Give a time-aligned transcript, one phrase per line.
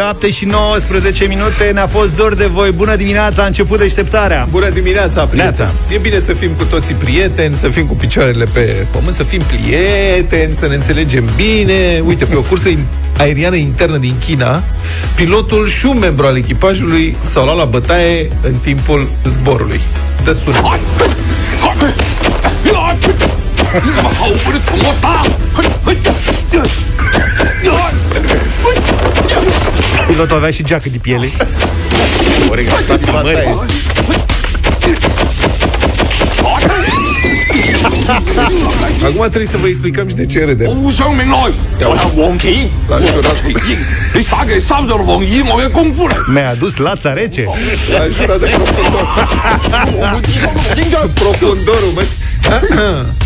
[0.00, 2.70] 7 și 19 minute, ne-a fost dor de voi.
[2.70, 4.46] Bună dimineața, a început deșteptarea.
[4.50, 5.68] Bună dimineața, prieteni.
[5.94, 9.40] E bine să fim cu toții prieteni, să fim cu picioarele pe pământ, să fim
[9.40, 12.02] prieteni, să ne înțelegem bine.
[12.04, 12.68] Uite, pe o cursă
[13.16, 14.62] aeriană internă din China,
[15.14, 19.80] pilotul și un membru al echipajului s-au luat la bătaie în timpul zborului.
[20.24, 20.60] Dă sunet.
[30.06, 31.28] Pilotul avea și geacă de piele.
[32.50, 32.68] Ori
[33.10, 33.54] bătaie.
[39.03, 40.67] Acum trebuie să vă explicăm și de ce râdem.
[40.67, 43.77] 互相命来，我系黄旗，来你说啦黄旗英，
[44.15, 46.15] 你耍嘅三十六王以外嘅功夫嚟。
[46.33, 47.43] Mi-a adus lața rece.
[47.45, 49.05] A jurat de profundor.
[51.13, 52.03] Profundorul, mă.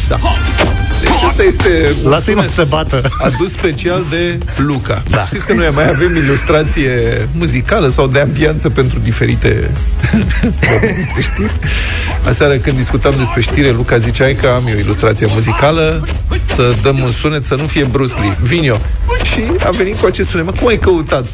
[0.10, 0.20] Da.
[1.05, 3.03] Deci asta este un Lasă-i mă sunet să bată.
[3.29, 5.03] adus special de Luca.
[5.09, 5.25] Da.
[5.25, 9.71] Știți că noi mai avem ilustrație muzicală sau de ambianță pentru diferite
[10.71, 11.57] momente, știri.
[12.27, 16.09] Aseară când discutam despre știre, Luca zicea că am eu ilustrație muzicală,
[16.55, 18.39] să dăm un sunet să nu fie Bruce Lee.
[18.43, 18.81] Vin eu.
[19.23, 20.45] Și a venit cu acest sunet.
[20.45, 21.27] Mă, cum ai căutat?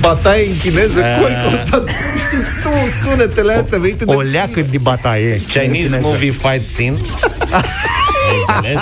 [0.00, 0.94] Bataie în chineză?
[0.94, 1.88] Cum ai căutat?
[1.88, 2.70] Știi tu
[3.02, 5.42] sunetele astea venite de O leacă de bataie.
[5.48, 6.96] Chinese movie fight scene.
[8.28, 8.80] Ai înțeles?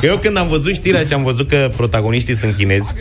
[0.00, 2.94] Că eu când am văzut știrea și am văzut că protagoniștii sunt chinezi,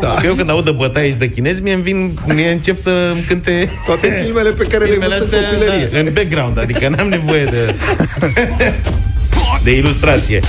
[0.00, 0.14] Da.
[0.20, 3.22] că eu când aud de bătaie și de chinezi, mie, vin, mie încep să îmi
[3.28, 5.88] cânte Toate filmele pe care le-ai filmele văzut în astea, copilărie.
[5.92, 7.74] da, în background, adică n-am nevoie de
[9.64, 10.40] de ilustrație.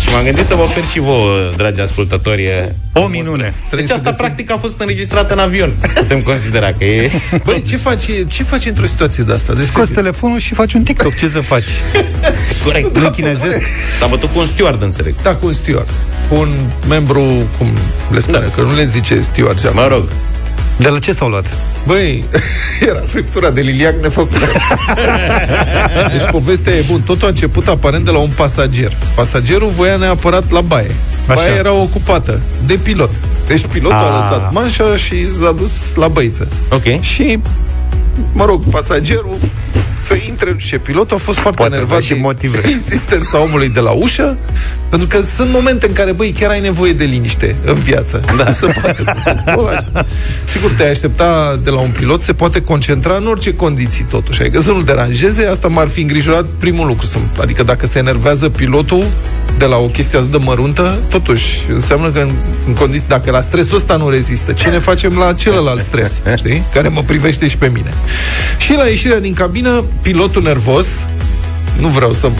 [0.00, 3.54] Și m-am gândit să vă ofer și vouă, dragi ascultători, O minune.
[3.70, 5.72] Deci să asta găsim- practic a fost înregistrată în avion.
[5.94, 7.10] Putem considera că e...
[7.44, 9.52] Băi, ce faci, ce faci într-o situație de asta?
[9.52, 11.16] De Scoți telefonul și faci un TikTok.
[11.16, 11.68] Ce să faci?
[12.64, 12.98] Corect.
[12.98, 13.60] Nu chinezesc?
[13.98, 15.14] S-a bătut cu un steward, înțeleg.
[15.22, 15.88] Da, cu un steward.
[16.28, 17.22] Cu un membru,
[17.58, 17.68] cum
[18.10, 18.44] le spune, da.
[18.44, 19.60] că nu le zice steward.
[19.60, 20.08] ce Mă rog.
[20.76, 21.44] De la ce s-au luat?
[21.86, 22.24] Băi,
[22.88, 24.46] era friptura de liliac nefăcută.
[26.12, 27.00] deci povestea e bun.
[27.00, 28.96] Totul a început aparent de la un pasager.
[29.14, 30.90] Pasagerul voia neapărat la baie.
[31.26, 31.34] Așa.
[31.34, 33.10] Baia era ocupată de pilot.
[33.46, 34.18] Deci pilotul a, A.
[34.18, 36.48] lăsat manșa și s-a dus la băiță.
[36.70, 37.00] Ok.
[37.00, 37.38] Și,
[38.32, 39.36] mă rog, pasagerul
[40.06, 42.60] să intre, nu știu ce, pilotul a fost foarte Poate enervat avea și de motive.
[42.70, 44.36] insistența omului de la ușă,
[44.90, 48.20] pentru că sunt momente în care, băi, chiar ai nevoie de liniște în viață.
[48.36, 48.44] Da.
[48.44, 49.02] Nu se poate.
[49.54, 50.06] Bă, așa.
[50.44, 54.40] Sigur, te-ai aștepta de la un pilot, se poate concentra în orice condiții, totuși.
[54.40, 57.06] Adică să nu-l deranjeze, asta m-ar fi îngrijorat primul lucru.
[57.06, 59.04] Să- Adică dacă se enervează pilotul
[59.58, 62.30] de la o chestie atât de măruntă, totuși înseamnă că în,
[62.66, 66.62] în condiții, dacă la stresul ăsta nu rezistă, ce ne facem la celălalt stres, știi?
[66.72, 67.94] Care mă privește și pe mine.
[68.58, 70.86] Și la ieșirea din cabină, pilotul nervos,
[71.78, 72.30] nu vreau să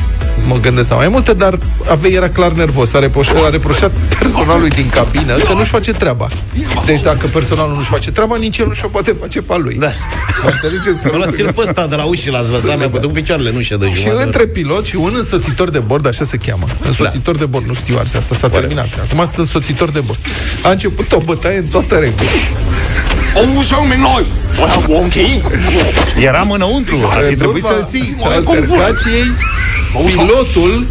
[0.46, 1.58] mă gândesc la mai multe, dar
[1.90, 2.92] avea, era clar nervos.
[2.94, 6.28] A, reproș- a reproșat personalului din cabină că nu-și face treaba.
[6.86, 9.74] Deci dacă personalul nu-și face treaba, nici el nu și-o poate face pe al lui.
[9.74, 9.90] Da.
[10.44, 11.02] Mă înțelegeți?
[11.02, 13.56] Că Luați-l lucrurile pe ăsta de la ușă, l-ați văzut, mi-a bătut cu picioarele în
[13.56, 14.24] ușă de și jumătate.
[14.24, 16.66] între pilot și un însoțitor de bord, așa se cheamă.
[16.82, 18.88] Însoțitor de bord, nu știu asta s-a terminat.
[19.04, 20.18] Acum sunt însoțitor de bord.
[20.62, 22.28] A început o bătaie în toată regulă.
[23.33, 24.23] 互相命来，
[24.57, 25.41] 我系黄旗。
[26.19, 26.95] Eram înăuntru.
[27.11, 28.17] Ar fi În trebuit urma să-l ții.
[28.23, 29.23] altercației,
[30.05, 30.85] pilotul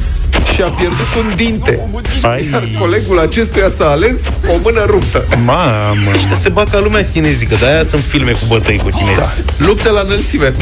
[0.54, 1.80] și-a pierdut un dinte.
[2.22, 4.16] Ai, Iar colegul acestuia s-a ales
[4.48, 5.26] o mână ruptă.
[5.44, 6.10] mamă.
[6.40, 9.18] Se bag ca lumea chinezică, de-aia sunt filme cu bătăi cu chinezi.
[9.18, 9.32] Da.
[9.56, 10.52] Lupte la înălțime.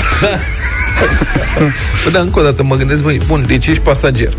[2.04, 4.32] Bă, dar încă o dată mă gândesc, băi, bun, deci ești pasager.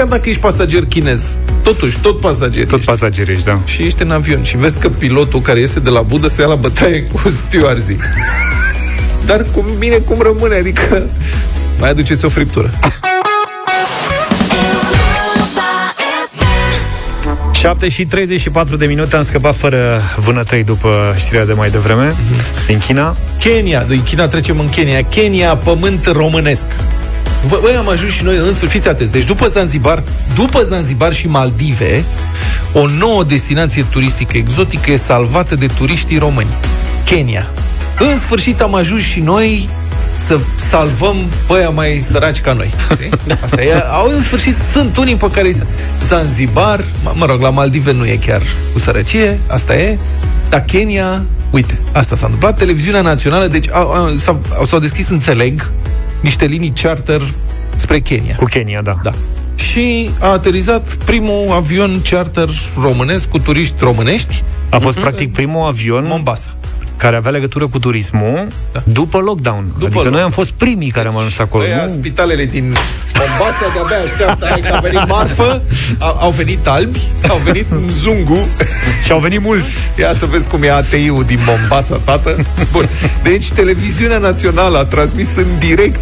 [0.00, 2.90] Chiar dacă ești pasager chinez, totuși, tot pasager Tot ești.
[2.90, 3.60] pasageri ești, da.
[3.64, 6.46] și ești în avion și vezi că pilotul care iese de la budă se ia
[6.46, 7.96] la bătaie cu stewardii.
[9.26, 11.06] Dar cum bine cum rămâne, adică
[11.78, 12.70] mai aduceți o friptură.
[17.52, 22.16] 7 și 34 de minute am scăpat fără vânătăi după știrea de mai devreme
[22.66, 23.16] din China.
[23.38, 25.02] Kenya, din China trecem în Kenya.
[25.02, 26.64] Kenya, pământ românesc.
[27.48, 29.12] Bă, băi, am ajuns și noi în sfârșit, fiți atenți.
[29.12, 30.02] Deci după Zanzibar,
[30.34, 32.04] după Zanzibar și Maldive,
[32.72, 36.56] o nouă destinație turistică exotică e salvată de turiștii români.
[37.04, 37.50] Kenya.
[37.98, 39.68] În sfârșit am ajuns și noi
[40.16, 40.38] să
[40.70, 41.16] salvăm
[41.46, 42.70] pe aia mai săraci ca noi.
[42.92, 43.10] Știi?
[43.44, 45.62] Asta e, au în sfârșit, sunt unii pe care îi-
[46.06, 48.42] Zanzibar, mă, mă rog, la Maldive nu e chiar
[48.72, 49.98] cu sărăcie, asta e,
[50.48, 52.58] dar Kenya, uite, asta s-a întâmplat.
[52.58, 55.70] Televiziunea națională, deci au, au, s-au, au, s-au deschis, înțeleg,
[56.20, 57.22] niște linii charter
[57.76, 58.34] spre Kenya.
[58.34, 58.96] Cu Kenya, da.
[59.02, 59.12] Da.
[59.54, 62.48] Și a aterizat primul avion charter
[62.80, 66.54] românesc cu turiști românești A fost practic primul avion Mombasa.
[67.00, 68.82] Care avea legătură cu turismul da.
[68.84, 69.64] după lockdown.
[69.66, 70.14] După adică lockdown.
[70.14, 71.62] noi am fost primii care am ajuns acolo.
[71.62, 71.88] Aia, nu?
[71.88, 72.76] spitalele din
[73.18, 75.62] Mombasa de-abia așteaptă hai că a venit marfă,
[75.98, 78.48] au, au venit albi, au venit zungu
[79.04, 79.70] și au venit mulți.
[79.98, 82.46] Ia să vezi cum e ATI-ul din Mombasa, tată.
[82.72, 82.88] Bun.
[83.22, 86.00] Deci, televiziunea națională a transmis în direct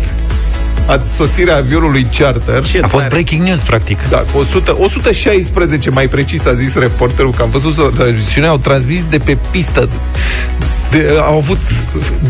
[0.86, 2.64] a sosirea avionului charter.
[2.82, 3.98] A fost breaking news, practic.
[4.08, 9.18] Da, 100, 116 mai precis a zis reporterul că am văzut televiziune, au transmis de
[9.18, 9.88] pe pistă
[10.90, 11.58] de, au avut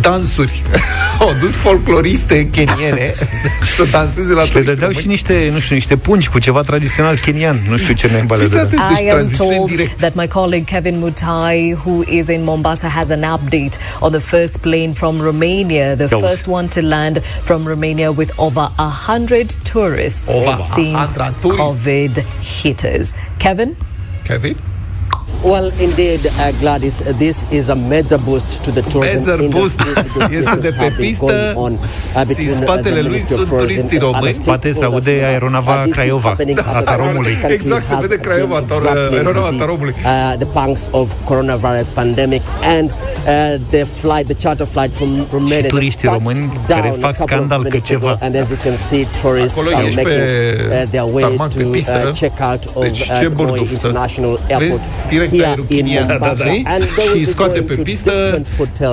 [0.00, 0.62] dansuri.
[1.20, 3.14] au dus folcloriste keniene
[3.76, 7.16] să danseze la Și le dădeau și niște, nu știu, niște pungi cu ceva tradițional
[7.16, 7.56] kenian.
[7.68, 11.76] Nu știu ce ne Fiți atenți, deci I am told that my colleague Kevin Mutai,
[11.84, 16.18] who is in Mombasa, has an update on the first plane from Romania, the Yo.
[16.20, 22.24] first one to land from Romania with over a hundred tourists over since COVID
[22.62, 23.14] hitters.
[23.38, 23.76] Kevin?
[24.24, 24.56] Kevin?
[25.44, 29.76] Well, indeed, uh, Gladys, uh, this is a major boost to the tourism major boost.
[30.38, 31.78] este de pe pistă on,
[32.16, 34.32] uh, și în spatele lui sunt turiștii români.
[34.32, 36.36] Spate se aude aeronava Craiova,
[36.74, 37.36] a Taromului.
[37.48, 38.64] Exact, se vede Craiova,
[39.12, 39.94] aeronava Taromului.
[40.38, 45.56] The punks of coronavirus pandemic and uh, the flight, the charter flight from Romania.
[45.56, 48.18] Și turiștii români care fac scandal că ceva.
[48.20, 52.40] And as you can see, tourists Acolo are making uh, their way to uh, check
[52.40, 54.70] out of deci, uh, Noi International Airport.
[54.70, 56.44] Vezi direct aerochinia da, da, da.
[57.14, 58.42] și scoate pe pistă.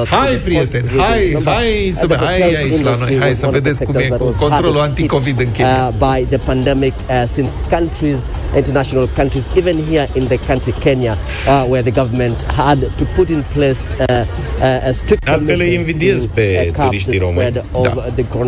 [0.09, 4.35] Hai, prieteni, hai, hai să hai aici la noi, hai să vedeți cum e cu
[4.39, 5.87] controlul anti-Covid în Kenya.
[5.87, 11.17] Uh, by the pandemic uh, since countries, international countries, even here in the country Kenya,
[11.47, 14.25] uh, where the government had to put in place uh,
[14.61, 17.51] uh, a strict Altfel îi invidiez pe turiștii români.
[17.51, 17.63] Da.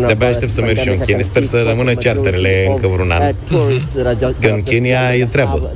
[0.06, 1.22] De-abia aștept să merg și eu în Kenya.
[1.22, 3.34] Sper să rămână charterele încă vreun an.
[4.40, 5.70] Că în Kenya e treabă.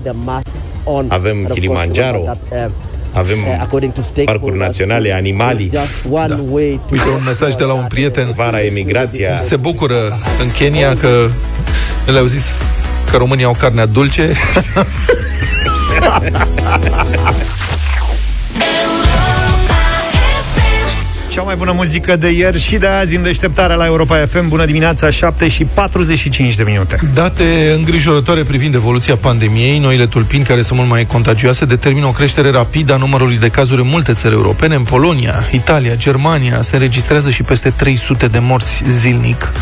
[1.08, 2.24] Avem Kilimanjaro,
[3.12, 3.38] avem
[4.24, 5.69] parcuri naționale, animalii.
[5.69, 5.80] Da.
[6.50, 8.32] Uite un mesaj de la un prieten.
[8.36, 9.36] Vara emigrația.
[9.36, 9.96] Se bucură
[10.42, 11.28] în Kenya că
[12.12, 12.44] le-au zis
[13.12, 14.32] că România au carnea dulce.
[21.32, 24.49] Cea mai bună muzică de ieri și de azi în deșteptarea la Europa FM.
[24.49, 26.99] Bună dimineața, 7 și 45 de minute.
[27.14, 32.50] Date îngrijorătoare privind evoluția pandemiei, noile tulpini care sunt mult mai contagioase determină o creștere
[32.50, 34.75] rapidă a numărului de cazuri în multe țări europene.
[34.75, 39.52] În Polonia, Italia, Germania se înregistrează și peste 300 de morți zilnic.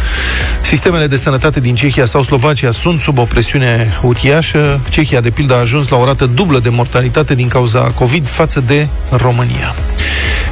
[0.60, 4.80] Sistemele de sănătate din Cehia sau Slovacia sunt sub o presiune uriașă.
[4.88, 8.62] Cehia, de pildă, a ajuns la o rată dublă de mortalitate din cauza COVID față
[8.66, 9.74] de România.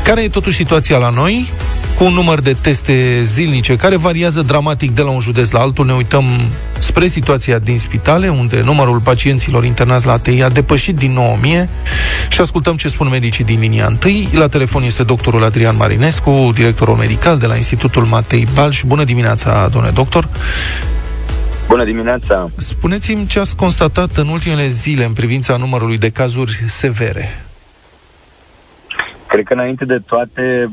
[0.09, 1.51] Care e totuși situația la noi?
[1.97, 5.87] Cu un număr de teste zilnice care variază dramatic de la un județ la altul.
[5.87, 6.25] Ne uităm
[6.79, 11.69] spre situația din spitale, unde numărul pacienților internați la ATI a depășit din 9000
[12.29, 14.15] și ascultăm ce spun medicii din linia 1.
[14.33, 18.83] La telefon este doctorul Adrian Marinescu, directorul medical de la Institutul Matei Balș.
[18.87, 20.29] Bună dimineața, domnule doctor!
[21.67, 22.51] Bună dimineața!
[22.57, 27.43] Spuneți-mi ce ați constatat în ultimele zile în privința numărului de cazuri severe.
[29.29, 30.71] Cred că înainte de toate,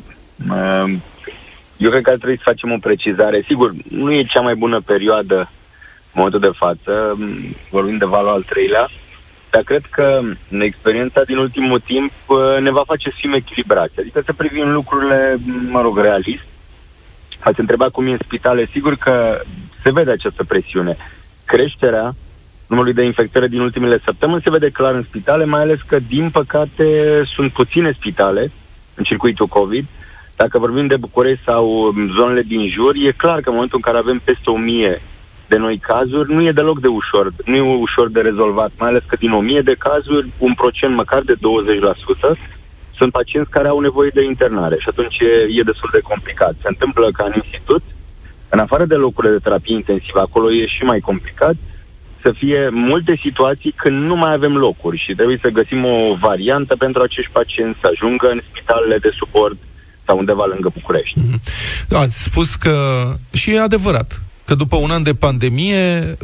[1.77, 3.41] eu cred că ar trebui să facem o precizare.
[3.41, 7.17] Sigur, nu e cea mai bună perioadă în momentul de față,
[7.69, 8.87] vorbim de valul al treilea,
[9.49, 10.19] dar cred că
[10.49, 12.11] în experiența din ultimul timp
[12.59, 13.99] ne va face să fim echilibrați.
[13.99, 15.37] Adică să privim lucrurile,
[15.69, 16.43] mă rog, realist.
[17.39, 18.65] Ați întrebat cum e în spitale.
[18.65, 19.41] Sigur că
[19.83, 20.97] se vede această presiune.
[21.45, 22.13] Creșterea
[22.67, 26.29] numărului de infectări din ultimele săptămâni se vede clar în spitale, mai ales că, din
[26.29, 28.51] păcate, sunt puține spitale
[28.95, 29.85] în circuitul COVID.
[30.35, 33.97] Dacă vorbim de București sau zonele din jur, e clar că în momentul în care
[33.97, 35.01] avem peste 1000
[35.47, 39.03] de noi cazuri, nu e deloc de ușor, nu e ușor de rezolvat, mai ales
[39.07, 41.37] că din 1000 de cazuri, un procent măcar de 20%
[42.95, 46.53] sunt pacienți care au nevoie de internare și atunci e, e destul de complicat.
[46.61, 47.81] Se întâmplă ca în institut,
[48.49, 51.55] în afară de locurile de terapie intensivă, acolo e și mai complicat,
[52.25, 56.75] să fie multe situații când nu mai avem locuri și trebuie să găsim o variantă
[56.75, 59.57] pentru acești pacienți să ajungă în spitalele de suport
[60.05, 61.19] sau undeva lângă București.
[61.19, 61.41] Mhm.
[61.87, 62.75] Da, ați spus că
[63.31, 66.17] și e adevărat că după un an de pandemie,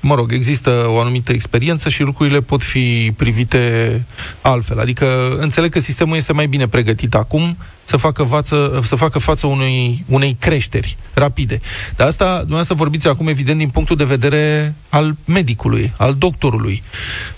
[0.00, 4.02] mă rog, există o anumită experiență și lucrurile pot fi privite
[4.40, 4.78] altfel.
[4.78, 9.46] Adică înțeleg că sistemul este mai bine pregătit acum să facă față, să facă față
[9.46, 11.60] unei, unei creșteri rapide.
[11.96, 16.82] Dar asta, dumneavoastră vorbiți acum, evident, din punctul de vedere al medicului, al doctorului.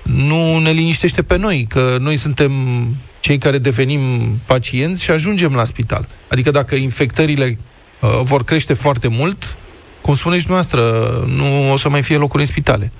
[0.02, 2.52] Nu ne liniștește pe noi, că noi suntem
[3.21, 4.00] cei care devenim
[4.47, 6.09] pacienți și ajungem la spital.
[6.29, 7.59] Adică dacă infectările
[8.00, 9.57] uh, vor crește foarte mult,
[10.11, 10.83] cum spuneți dumneavoastră,
[11.26, 12.93] nu o să mai fie locuri în spitale.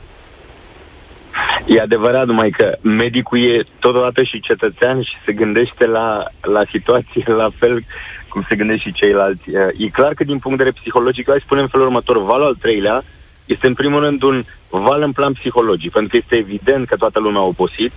[1.67, 7.25] E adevărat, numai că medicul e totodată și cetățean și se gândește la, la situație
[7.27, 7.85] la fel
[8.29, 9.43] cum se gândesc și ceilalți.
[9.77, 12.55] E clar că din punct de vedere psihologic, hai spune în felul următor, valul al
[12.55, 13.03] treilea
[13.45, 17.19] este în primul rând un val în plan psihologic, pentru că este evident că toată
[17.21, 17.93] lumea a obosit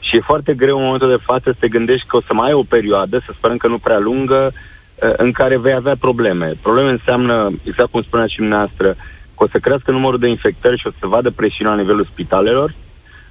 [0.00, 2.46] și e foarte greu în momentul de față să te gândești că o să mai
[2.46, 4.52] ai o perioadă, să sperăm că nu prea lungă,
[4.98, 6.52] în care vei avea probleme.
[6.62, 8.94] Probleme înseamnă, exact cum spuneați și dumneavoastră,
[9.36, 12.74] că o să crească numărul de infectări și o să vadă presiunea la nivelul spitalelor.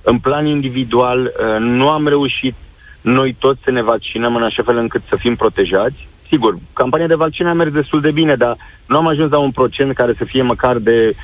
[0.02, 2.56] În plan individual, nu am reușit
[3.02, 6.08] noi toți să ne vaccinăm în așa fel încât să fim protejați.
[6.28, 8.56] Sigur, campania de vaccin a mers destul de bine, dar
[8.88, 11.16] nu am ajuns la un procent care să fie măcar de 30%,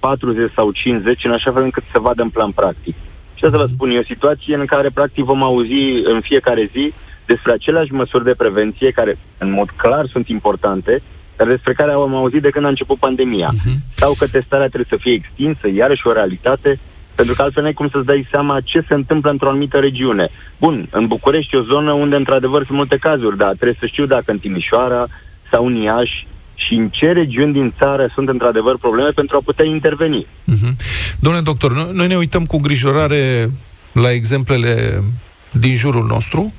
[0.00, 2.94] 40 sau 50, în așa fel încât să vadă în plan practic.
[3.34, 3.72] Și asta vă mhm.
[3.72, 6.92] spun, e o situație în care practic vom auzi în fiecare zi
[7.32, 11.02] despre aceleași măsuri de prevenție care în mod clar sunt importante,
[11.36, 13.50] dar despre care am auzit de când a început pandemia.
[13.54, 13.76] Uh-huh.
[13.96, 16.78] Sau că testarea trebuie să fie extinsă, iarăși o realitate,
[17.14, 20.28] pentru că altfel nu ai cum să-ți dai seama ce se întâmplă într-o anumită regiune.
[20.58, 24.06] Bun, în București e o zonă unde într-adevăr sunt multe cazuri, dar trebuie să știu
[24.06, 25.06] dacă în Timișoara
[25.50, 29.64] sau în Iași și în ce regiuni din țară sunt într-adevăr probleme pentru a putea
[29.64, 30.26] interveni.
[30.26, 30.72] Uh-huh.
[31.20, 33.50] Domnule doctor, noi ne uităm cu grijorare
[33.92, 35.02] la exemplele
[35.50, 36.52] din jurul nostru.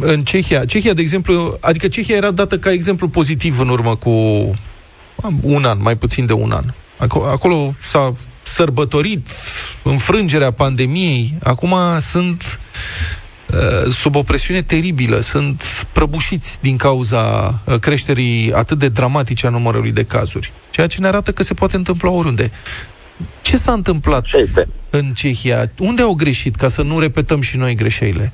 [0.00, 4.10] În Cehia, Cehia, de exemplu, adică Cehia era dată ca exemplu pozitiv în urmă cu
[5.40, 6.64] un an, mai puțin de un an.
[7.30, 9.26] Acolo s-a sărbătorit
[9.82, 11.34] înfrângerea pandemiei.
[11.42, 12.58] Acum sunt
[13.54, 19.50] Uh, sub o presiune teribilă, sunt prăbușiți din cauza uh, creșterii atât de dramatice a
[19.50, 22.50] numărului de cazuri, ceea ce ne arată că se poate întâmpla oriunde.
[23.42, 24.68] Ce s-a întâmplat este?
[24.90, 25.70] în Cehia?
[25.78, 28.32] Unde au greșit, ca să nu repetăm și noi greșelile?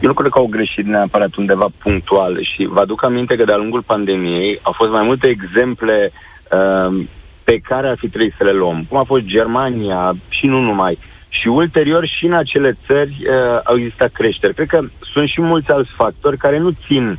[0.00, 3.56] Eu nu cred că au greșit neapărat undeva punctual și vă aduc aminte că de-a
[3.56, 6.12] lungul pandemiei au fost mai multe exemple
[6.50, 7.04] uh,
[7.44, 10.92] pe care ar fi trebuit să le luăm, cum a fost Germania și nu numai.
[10.92, 11.12] Uh,
[11.42, 14.54] și ulterior și în acele țări uh, au existat creșteri.
[14.54, 14.80] Cred că
[15.12, 17.18] sunt și mulți alți factori care nu țin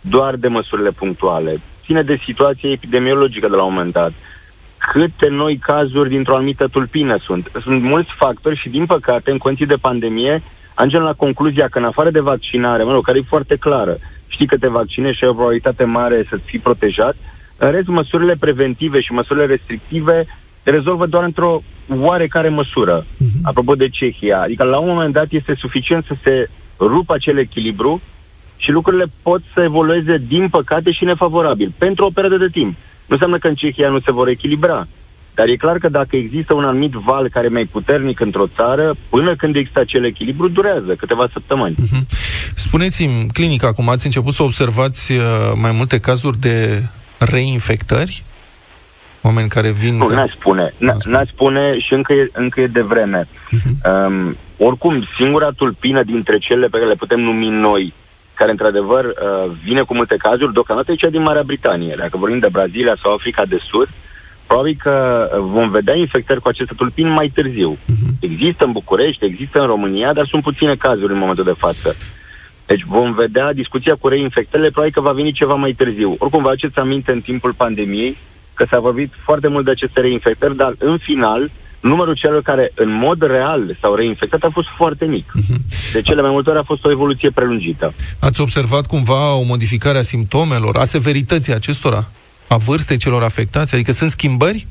[0.00, 1.60] doar de măsurile punctuale.
[1.84, 4.12] Ține de situația epidemiologică de la un moment dat.
[4.92, 7.50] Câte noi cazuri dintr-o anumită tulpină sunt.
[7.62, 10.42] Sunt mulți factori și, din păcate, în condiții de pandemie,
[10.78, 14.46] ajungem la concluzia că, în afară de vaccinare, mă rog, care e foarte clară, știi
[14.46, 17.16] că te vaccinezi și ai o probabilitate mare să fii protejat,
[17.56, 20.26] în rest, măsurile preventive și măsurile restrictive
[20.62, 21.62] rezolvă doar într-o
[21.96, 23.02] oarecare măsură.
[23.02, 23.42] Uh-huh.
[23.42, 28.00] Apropo de Cehia, adică la un moment dat este suficient să se rupă acel echilibru
[28.56, 32.72] și lucrurile pot să evolueze, din păcate, și nefavorabil, pentru o perioadă de timp.
[33.06, 34.86] Nu înseamnă că în Cehia nu se vor echilibra,
[35.38, 38.94] dar e clar că dacă există un anumit val care e mai puternic într-o țară,
[39.08, 41.74] până când există acel echilibru, durează câteva săptămâni.
[41.74, 42.02] Uh-huh.
[42.54, 45.20] Spuneți-mi, clinica, acum ați început să observați uh,
[45.54, 46.82] mai multe cazuri de
[47.18, 48.22] reinfectări?
[49.22, 49.96] Oameni care vin...
[49.96, 50.72] Nu, n-aș spune.
[51.04, 53.28] N-aș spune și încă e, încă e de vreme.
[53.28, 54.06] Uh-huh.
[54.06, 57.94] Um, oricum, singura tulpină dintre cele pe care le putem numi noi,
[58.34, 61.94] care într-adevăr uh, vine cu multe cazuri, deocamdată e cea din Marea Britanie.
[61.98, 63.88] Dacă vorbim de Brazilia sau Africa de Sud,
[64.48, 64.94] probabil că
[65.32, 67.72] uh, vom vedea infectări cu aceste tulpini mai târziu.
[67.76, 68.10] Uh-huh.
[68.20, 71.96] Există în București, există în România, dar sunt puține cazuri în momentul de față.
[72.66, 76.16] Deci vom vedea discuția cu reinfectările, probabil că va veni ceva mai târziu.
[76.18, 78.16] Oricum, vă aduceți aminte în timpul pandemiei,
[78.54, 81.50] că s-a vorbit foarte mult de aceste reinfectări, dar în final
[81.80, 85.32] numărul celor care în mod real s-au reinfectat a fost foarte mic.
[85.36, 85.92] Uh-huh.
[85.92, 87.94] De cele mai multe ori a fost o evoluție prelungită.
[88.18, 92.06] Ați observat cumva o modificare a simptomelor, a severității acestora,
[92.48, 93.74] a vârstei celor afectați?
[93.74, 94.66] Adică sunt schimbări?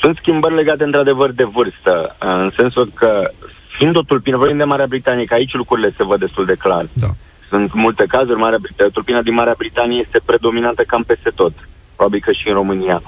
[0.00, 3.30] Sunt schimbări legate într-adevăr de vârstă, în sensul că
[3.76, 6.86] fiind o tulpină, vorbim de Marea Britanie, că aici lucrurile se văd destul de clar.
[6.92, 7.08] Da.
[7.48, 11.52] Sunt multe cazuri, Marea Britanie, tulpina din Marea Britanie este predominantă cam peste tot
[12.00, 13.02] probabil că și în România.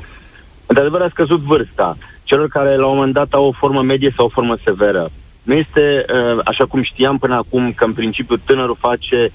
[0.67, 4.25] Într-adevăr a scăzut vârsta celor care la un moment dat au o formă medie sau
[4.25, 5.11] o formă severă.
[5.43, 9.33] Nu este uh, așa cum știam până acum că în principiu tânărul face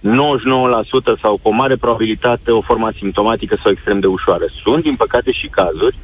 [0.00, 0.02] 99%
[1.20, 4.44] sau cu o mare probabilitate o formă asimptomatică sau extrem de ușoară.
[4.62, 5.96] Sunt, din păcate, și cazuri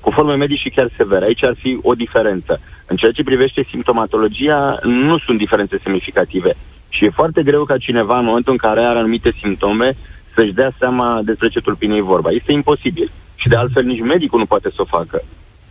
[0.00, 1.24] cu forme medii și chiar severe.
[1.24, 2.60] Aici ar fi o diferență.
[2.86, 6.54] În ceea ce privește simptomatologia, nu sunt diferențe semnificative.
[6.88, 9.96] Și e foarte greu ca cineva, în momentul în care are anumite simptome,
[10.34, 12.30] să-și dea seama despre ce tulpine e vorba.
[12.30, 13.10] Este imposibil.
[13.36, 15.22] Și de altfel nici medicul nu poate să o facă.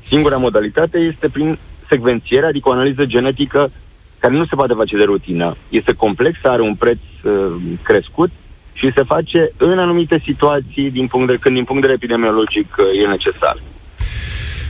[0.03, 3.71] Singura modalitate este prin secvențiere, adică o analiză genetică
[4.19, 5.55] care nu se poate face de rutină.
[5.69, 7.31] Este complexă, are un preț uh,
[7.83, 8.29] crescut
[8.73, 12.75] și se face în anumite situații din punct de, când din punct de vedere epidemiologic
[12.77, 13.57] uh, e necesar.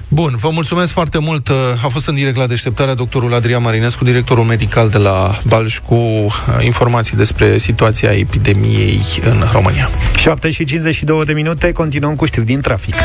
[0.10, 1.50] Bun, vă mulțumesc foarte mult.
[1.84, 5.96] A fost în direct la deșteptarea doctorul Adrian Marinescu, directorul medical de la Balș, cu
[5.96, 9.90] uh, informații despre situația epidemiei în România.
[10.16, 12.96] 7 și 52 de minute, continuăm cu știri din trafic.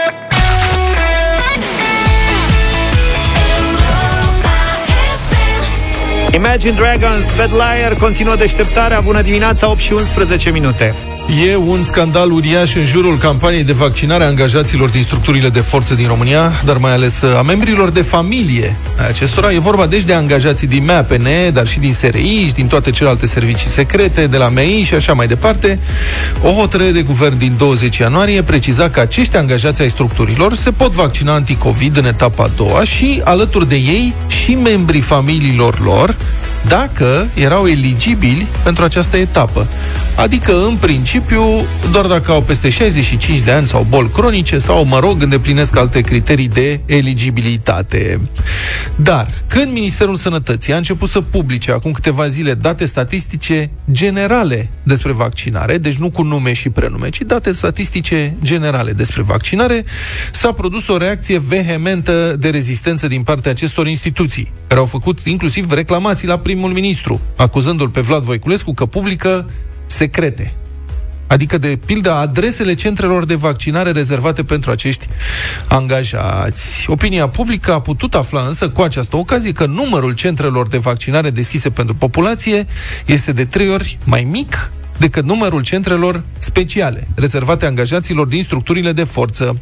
[6.34, 9.00] Imagine Dragons, Bad Liar, continuă deșteptarea.
[9.00, 10.94] Bună dimineața, 8 și 11 minute.
[11.28, 15.94] E un scandal uriaș în jurul campaniei de vaccinare a angajaților din structurile de forță
[15.94, 19.52] din România, dar mai ales a membrilor de familie a acestora.
[19.52, 23.26] E vorba deci de angajații din MAPN, dar și din SRI și din toate celelalte
[23.26, 25.78] servicii secrete, de la MEI și așa mai departe.
[26.42, 30.92] O hotărâre de guvern din 20 ianuarie preciza că acești angajați ai structurilor se pot
[30.92, 36.16] vaccina anticovid în etapa a doua și, alături de ei, și membrii familiilor lor,
[36.68, 39.66] dacă erau eligibili pentru această etapă.
[40.14, 41.42] Adică, în principiu,
[41.90, 46.00] doar dacă au peste 65 de ani sau boli cronice sau, mă rog, îndeplinesc alte
[46.00, 48.20] criterii de eligibilitate.
[48.96, 55.12] Dar, când Ministerul Sănătății a început să publice acum câteva zile date statistice generale despre
[55.12, 59.84] vaccinare, deci nu cu nume și prenume, ci date statistice generale despre vaccinare,
[60.32, 65.72] s-a produs o reacție vehementă de rezistență din partea acestor instituții, care au făcut inclusiv
[65.72, 69.50] reclamații la primul ministru, acuzându-l pe Vlad Voiculescu că publică
[69.86, 70.54] secrete.
[71.26, 75.06] Adică, de pildă, adresele centrelor de vaccinare rezervate pentru acești
[75.68, 76.84] angajați.
[76.90, 81.70] Opinia publică a putut afla însă cu această ocazie că numărul centrelor de vaccinare deschise
[81.70, 82.66] pentru populație
[83.06, 89.04] este de trei ori mai mic decât numărul centrelor speciale, rezervate angajaților din structurile de
[89.04, 89.58] forță.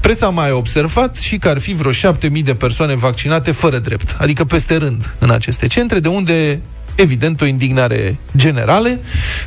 [0.00, 4.16] Presa a mai observat și că ar fi vreo 7.000 de persoane vaccinate fără drept,
[4.18, 6.60] adică peste rând în aceste centre, de unde
[6.96, 8.98] evident, o indignare generală.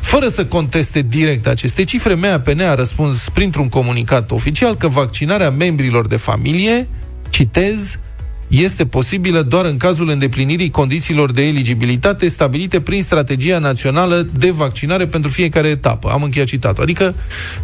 [0.02, 6.08] Fără să conteste direct aceste cifre, MAPN a răspuns printr-un comunicat oficial că vaccinarea membrilor
[6.08, 6.88] de familie,
[7.30, 7.98] citez,
[8.50, 15.08] este posibilă doar în cazul îndeplinirii condițiilor de eligibilitate stabilite prin strategia națională de vaccinare
[15.08, 16.10] pentru fiecare etapă.
[16.10, 16.84] Am încheiat citatul.
[16.84, 17.16] Adică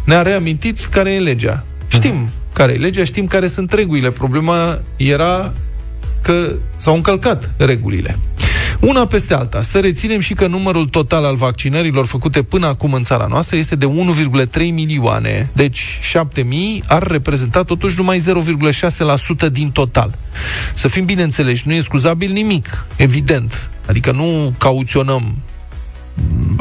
[0.04, 1.64] ne-a reamintit care e legea.
[1.88, 4.10] Știm care e legea, știm care sunt regulile.
[4.10, 5.52] Problema era
[6.22, 8.18] că s-au încălcat regulile.
[8.86, 13.02] Una peste alta, să reținem și că numărul total al vaccinărilor făcute până acum în
[13.02, 16.00] țara noastră este de 1,3 milioane, deci
[16.38, 16.44] 7.000
[16.86, 18.24] ar reprezenta totuși numai
[19.46, 20.18] 0,6% din total.
[20.74, 23.70] Să fim bineînțeleși, nu e scuzabil nimic, evident.
[23.86, 25.38] Adică nu cauționăm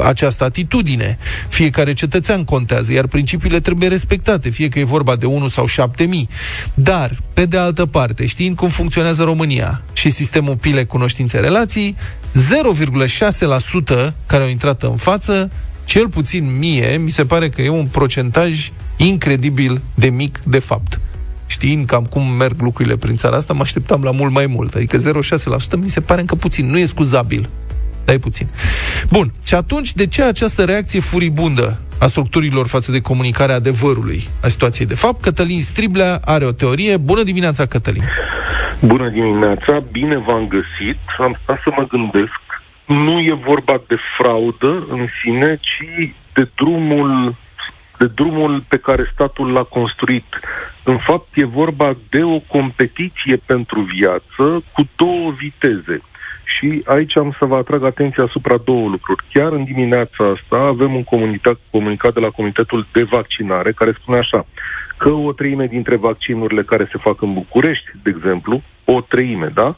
[0.04, 1.18] această atitudine.
[1.50, 6.04] Fiecare cetățean contează, iar principiile trebuie respectate, fie că e vorba de 1 sau 7
[6.04, 6.28] mii.
[6.74, 11.96] Dar, pe de altă parte, știind cum funcționează România și sistemul PILE cunoștințe relații,
[12.34, 15.52] 0,6% care au intrat în față,
[15.86, 21.00] cel puțin mie, mi se pare că e un procentaj incredibil de mic de fapt
[21.48, 24.76] știind cam cum merg lucrurile prin țara asta, mă așteptam la mult mai mult.
[24.76, 25.02] Adică 0,6%
[25.78, 27.50] mi se pare încă puțin, nu e scuzabil
[28.06, 28.48] dai puțin.
[29.10, 34.48] Bun, și atunci de ce această reacție furibundă a structurilor față de comunicarea adevărului a
[34.48, 34.88] situației?
[34.88, 36.98] De fapt, Cătălin Striblea are o teorie.
[36.98, 38.04] Bună dimineața, Cătălin!
[38.80, 41.00] Bună dimineața, bine v-am găsit.
[41.18, 42.42] Am stat să mă gândesc.
[42.86, 47.36] Nu e vorba de fraudă în sine, ci de drumul
[47.98, 50.26] de drumul pe care statul l-a construit.
[50.84, 56.02] În fapt, e vorba de o competiție pentru viață cu două viteze.
[56.66, 59.24] Și aici am să vă atrag atenția asupra două lucruri.
[59.34, 64.18] Chiar în dimineața asta avem un comunicat, comunicat de la Comitetul de Vaccinare care spune
[64.18, 64.46] așa
[64.98, 69.76] că o treime dintre vaccinurile care se fac în București, de exemplu, o treime, da?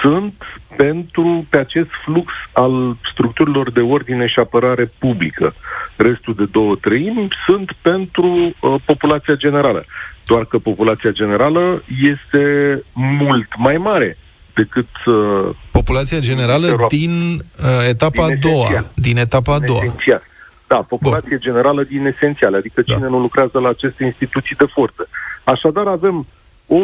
[0.00, 0.34] sunt
[0.76, 5.54] pentru pe acest flux al structurilor de ordine și apărare publică.
[5.96, 9.84] Restul de două treimi sunt pentru uh, populația generală.
[10.26, 14.16] Doar că populația generală este mult mai mare
[14.60, 14.88] decât...
[15.06, 18.64] Uh, Populația generală din uh, etapa din a doua.
[18.64, 18.90] Esențial.
[18.94, 19.82] Din etapa a doua.
[19.82, 20.22] Esențial.
[20.66, 21.46] Da, populație Bun.
[21.48, 22.94] generală din esențial, adică da.
[22.94, 25.08] cine nu lucrează la aceste instituții de forță.
[25.44, 26.26] Așadar avem
[26.66, 26.76] o,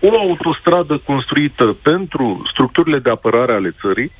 [0.00, 4.10] o autostradă construită pentru structurile de apărare ale țării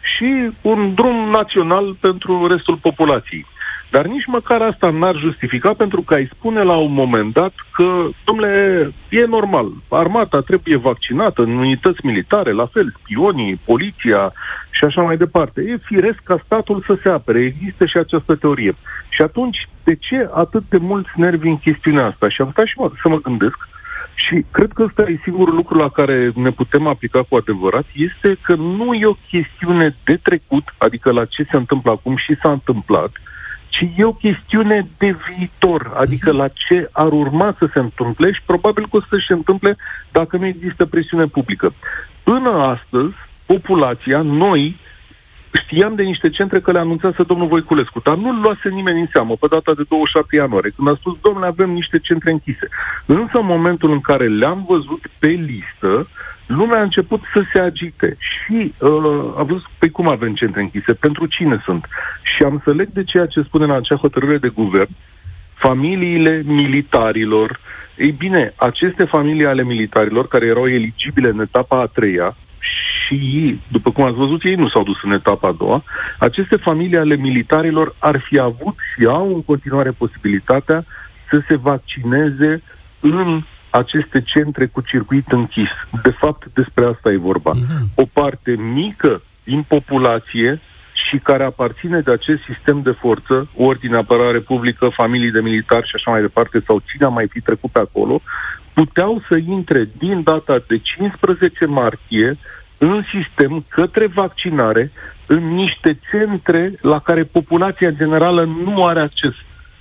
[0.00, 3.46] și un drum național pentru restul populației.
[3.90, 8.08] Dar nici măcar asta n-ar justifica pentru că ai spune la un moment dat că,
[8.24, 14.32] domnule, e normal, armata trebuie vaccinată în unități militare, la fel, spionii, poliția
[14.70, 15.60] și așa mai departe.
[15.60, 17.40] E firesc ca statul să se apere.
[17.40, 18.74] Există și această teorie.
[19.08, 22.28] Și atunci, de ce atât de mulți nervi în chestiunea asta?
[22.28, 23.68] Și am stat și mă, să mă gândesc
[24.14, 28.36] și cred că ăsta e singurul lucru la care ne putem aplica cu adevărat, este
[28.42, 32.50] că nu e o chestiune de trecut, adică la ce se întâmplă acum și s-a
[32.50, 33.10] întâmplat,
[33.80, 38.42] ci e o chestiune de viitor, adică la ce ar urma să se întâmple și
[38.46, 39.76] probabil că o să se întâmple
[40.12, 41.72] dacă nu există presiune publică.
[42.22, 43.14] Până astăzi,
[43.46, 44.76] populația, noi,
[45.52, 49.34] știam de niște centre că le anunțase domnul Voiculescu, dar nu-l luase nimeni în seamă
[49.40, 52.68] pe data de 27 ianuarie, când a spus, domnule, avem niște centre închise.
[53.06, 56.06] Însă, în momentul în care le-am văzut pe listă,
[56.46, 60.60] lumea a început să se agite și uh, a văzut, pe păi cum avem centre
[60.60, 61.88] închise, pentru cine sunt.
[62.40, 64.88] Și am să leg de ceea ce spune în acea hotărâre de guvern,
[65.54, 67.60] familiile militarilor.
[67.96, 73.60] Ei bine, aceste familii ale militarilor, care erau eligibile în etapa a treia, și ei,
[73.68, 75.82] după cum ați văzut, ei nu s-au dus în etapa a doua,
[76.18, 80.84] aceste familii ale militarilor ar fi avut și au în continuare posibilitatea
[81.30, 82.62] să se vaccineze
[83.00, 85.70] în aceste centre cu circuit închis.
[86.02, 87.52] De fapt, despre asta e vorba.
[87.54, 87.94] Mm-hmm.
[87.94, 90.60] O parte mică din populație
[91.10, 95.94] și care aparține de acest sistem de forță, ordine, apărare publică, familii de militari și
[95.94, 98.20] așa mai departe, sau cine a mai fi trecut pe acolo,
[98.72, 102.36] puteau să intre din data de 15 martie
[102.78, 104.90] în sistem către vaccinare
[105.26, 109.34] în niște centre la care populația generală nu are acces.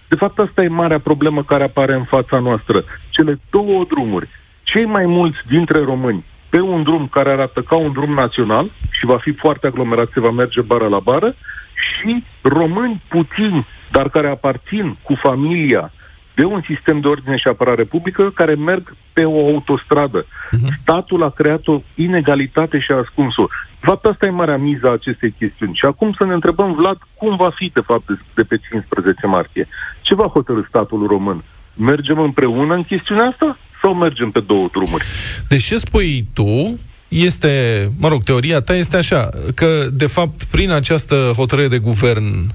[0.07, 2.83] De fapt, asta e marea problemă care apare în fața noastră.
[3.09, 4.27] Cele două drumuri.
[4.63, 9.05] Cei mai mulți dintre români pe un drum care arată ca un drum național și
[9.05, 11.35] va fi foarte aglomerat, se va merge bară la bară,
[11.73, 15.91] și români puțini, dar care aparțin cu familia
[16.35, 20.23] de un sistem de ordine și apărare publică care merg pe o autostradă.
[20.23, 20.77] Uh-huh.
[20.81, 23.45] Statul a creat o inegalitate și a ascuns-o.
[23.79, 25.75] De fapt, asta e marea miză a acestei chestiuni.
[25.75, 29.27] Și acum să ne întrebăm, Vlad, cum va fi, de fapt, de, de pe 15
[29.27, 29.67] martie?
[30.01, 31.43] Ce va hotărâ statul român?
[31.73, 35.05] Mergem împreună în chestiunea asta sau mergem pe două drumuri?
[35.47, 40.71] Deci ce spui tu este, mă rog, teoria ta este așa, că, de fapt, prin
[40.71, 42.53] această hotărâre de guvern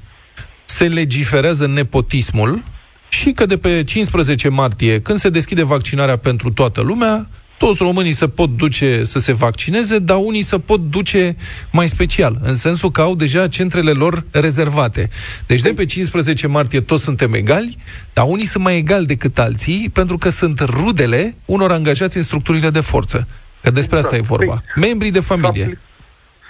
[0.65, 2.61] se legiferează nepotismul
[3.09, 8.11] și că de pe 15 martie, când se deschide vaccinarea pentru toată lumea, toți românii
[8.11, 11.35] se pot duce să se vaccineze, dar unii se pot duce
[11.71, 15.09] mai special, în sensul că au deja centrele lor rezervate.
[15.47, 17.77] Deci de pe 15 martie toți suntem egali,
[18.13, 22.69] dar unii sunt mai egali decât alții, pentru că sunt rudele unor angajați în structurile
[22.69, 23.27] de forță.
[23.61, 24.31] Că despre asta exact.
[24.31, 24.61] e vorba.
[24.73, 25.79] Păi, Membrii de familie.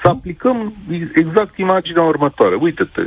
[0.01, 0.73] Să aplicăm
[1.15, 2.55] exact imaginea următoare.
[2.59, 3.01] Uite-te,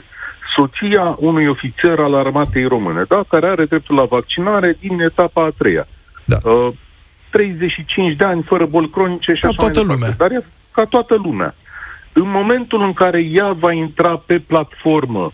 [0.54, 5.52] soția unui ofițer al armatei române, da, care are dreptul la vaccinare din etapa a
[5.58, 5.86] treia.
[6.24, 6.38] Da.
[6.42, 6.72] Uh,
[7.30, 10.10] 35 de ani, fără boli cronice și ca așa toată mai lumea.
[10.16, 11.54] Dar e ca toată lumea.
[12.12, 15.32] În momentul în care ea va intra pe platformă,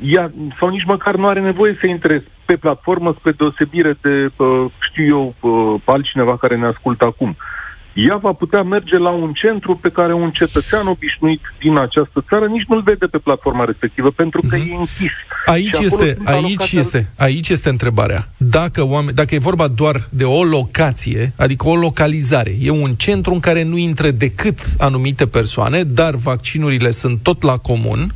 [0.00, 4.64] ea, sau nici măcar nu are nevoie să intre pe platformă spre deosebire de, uh,
[4.80, 7.28] știu eu, uh, altcineva care ne ascultă acum.
[7.28, 7.65] Uh,
[7.96, 12.46] ea va putea merge la un centru pe care un cetățean obișnuit din această țară
[12.46, 14.70] nici nu-l vede pe platforma respectivă, pentru că mm-hmm.
[14.70, 15.12] e închis.
[15.46, 18.28] Aici este, aici, este, aici este întrebarea.
[18.36, 23.32] Dacă, oameni, dacă e vorba doar de o locație, adică o localizare, e un centru
[23.32, 28.10] în care nu intră decât anumite persoane, dar vaccinurile sunt tot la comun,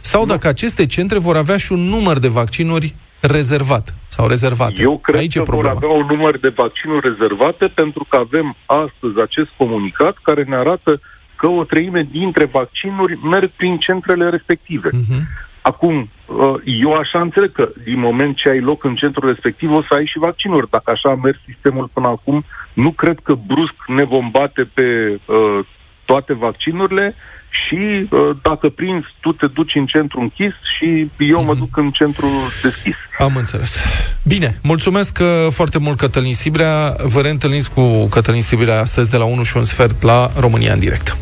[0.00, 4.82] sau dacă aceste centre vor avea și un număr de vaccinuri rezervat sau rezervate.
[4.82, 9.20] Eu cred Aici că vor avea un număr de vaccinuri rezervate pentru că avem astăzi
[9.20, 11.00] acest comunicat care ne arată
[11.36, 14.88] că o treime dintre vaccinuri merg prin centrele respective.
[14.88, 15.22] Uh-huh.
[15.62, 19.82] Acum, uh, eu așa înțeleg că din moment ce ai loc în centrul respectiv o
[19.82, 20.70] să ai și vaccinuri.
[20.70, 25.18] Dacă așa a mers sistemul până acum, nu cred că brusc ne vom bate pe
[25.24, 25.58] uh,
[26.04, 27.14] toate vaccinurile
[27.50, 31.44] și uh, dacă prinzi, tu te duci în centru închis și eu mm-hmm.
[31.44, 31.58] mă mhm.
[31.58, 32.26] duc în centru
[32.62, 32.94] deschis.
[33.18, 33.76] Am înțeles.
[34.22, 36.96] Bine, mulțumesc uh, foarte mult, Cătălin Sibrea.
[37.04, 40.78] Vă reîntâlniți cu Cătălin Sibrea astăzi de la 1 și un sfert la România în
[40.78, 41.16] direct.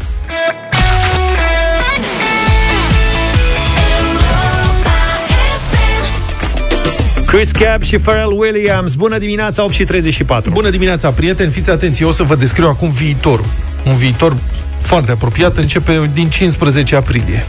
[7.26, 8.94] Chris Cab și Pharrell Williams.
[8.94, 10.50] Bună dimineața, 8 și 34.
[10.50, 11.50] Bună dimineața, prieteni.
[11.50, 13.46] Fiți atenți, eu o să vă descriu acum viitorul.
[13.86, 14.36] Un viitor
[14.88, 17.44] foarte apropiat, începe din 15 aprilie.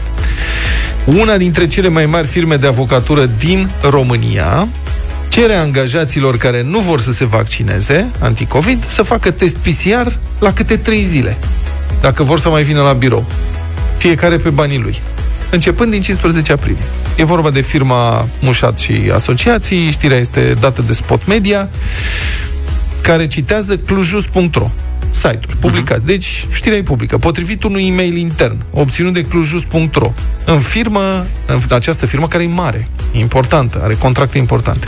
[1.04, 4.68] Una dintre cele mai mari firme de avocatură din România
[5.28, 10.76] cere angajaților care nu vor să se vaccineze anticovid să facă test PCR la câte
[10.76, 11.36] 3 zile,
[12.00, 13.26] dacă vor să mai vină la birou.
[13.96, 15.00] Fiecare pe banii lui.
[15.50, 16.84] Începând din 15 aprilie.
[17.16, 21.68] E vorba de firma Mușat și Asociații, știrea este dată de Spot Media,
[23.02, 24.70] care citează clujus.ro
[25.10, 25.98] site-ul publicat.
[25.98, 26.04] Uh-huh.
[26.04, 27.18] Deci, știrea e publică.
[27.18, 30.12] Potrivit unui e-mail intern, obținut de clujus.ro,
[30.44, 34.86] în firmă, în această firmă care e mare, importantă, are contracte importante,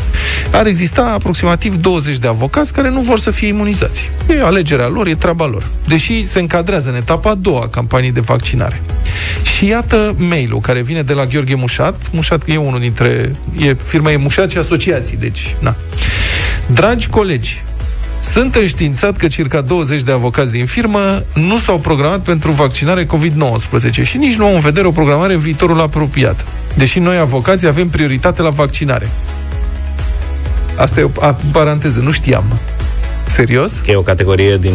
[0.53, 4.11] ar exista aproximativ 20 de avocați care nu vor să fie imunizați.
[4.29, 5.67] E alegerea lor, e treaba lor.
[5.87, 8.83] Deși se încadrează în etapa a doua a campaniei de vaccinare.
[9.57, 12.03] Și iată mailul care vine de la Gheorghe Mușat.
[12.13, 13.37] Mușat e unul dintre...
[13.59, 15.77] E, firma e Mușat și asociații, deci, na.
[16.67, 17.63] Dragi colegi,
[18.23, 24.03] Sunt înștiințat că circa 20 de avocați din firmă nu s-au programat pentru vaccinare COVID-19
[24.03, 26.45] și nici nu au în vedere o programare în viitorul apropiat.
[26.77, 29.09] Deși noi, avocații, avem prioritate la vaccinare.
[30.77, 32.45] Asta e o a, paranteză, nu știam.
[33.25, 33.81] Serios?
[33.87, 34.75] E o categorie din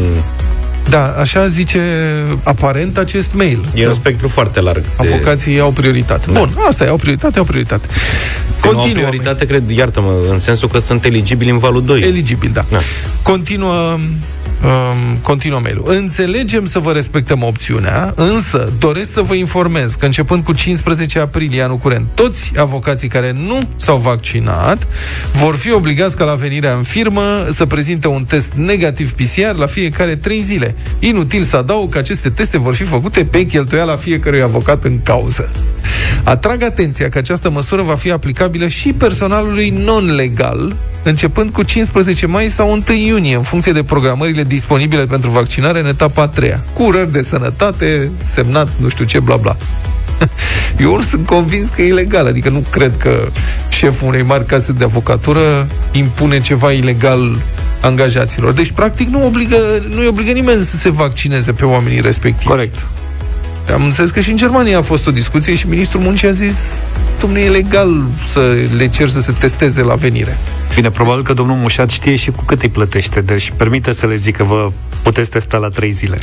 [0.89, 1.81] da, așa zice
[2.43, 3.69] aparent acest mail.
[3.75, 4.81] E un spectru foarte larg.
[4.81, 4.87] De...
[4.95, 6.31] Avocații au prioritate.
[6.31, 6.39] Da.
[6.39, 7.87] Bun, asta e, au prioritate, au prioritate.
[8.59, 8.83] Continuă.
[8.83, 12.01] Au prioritate, cred, iartă-mă, în sensul că sunt eligibili în valul 2.
[12.01, 12.65] Eligibil, da.
[12.69, 12.77] da.
[13.21, 13.97] Continuă
[14.63, 20.43] um, continuă mail Înțelegem să vă respectăm opțiunea, însă doresc să vă informez că începând
[20.43, 24.87] cu 15 aprilie anul curent, toți avocații care nu s-au vaccinat
[25.33, 29.65] vor fi obligați ca la venirea în firmă să prezinte un test negativ PCR la
[29.65, 30.75] fiecare 3 zile.
[30.99, 35.51] Inutil să adaug că aceste teste vor fi făcute pe cheltuiala fiecărui avocat în cauză.
[36.27, 42.47] Atrag atenția că această măsură va fi aplicabilă și personalului non-legal, începând cu 15 mai
[42.47, 46.63] sau 1 iunie, în funcție de programările disponibile pentru vaccinare în etapa a treia.
[46.73, 49.55] Cu urări de sănătate, semnat nu știu ce, bla bla.
[50.83, 53.29] Eu nu sunt convins că e ilegal, adică nu cred că
[53.69, 57.41] șeful unei mari case de avocatură impune ceva ilegal
[57.81, 58.53] angajaților.
[58.53, 59.57] Deci, practic, nu obligă,
[59.95, 62.47] nu obligă nimeni să se vaccineze pe oamenii respectivi.
[62.47, 62.85] Corect.
[63.73, 66.81] Am înțeles că și în Germania a fost o discuție și ministrul muncii a zis
[67.25, 70.37] nu e legal să le cer să se testeze la venire.
[70.75, 74.15] Bine, probabil că domnul Mușat știe și cu cât îi plătește, deci permite să le
[74.15, 76.17] zică, vă puteți testa la trei zile.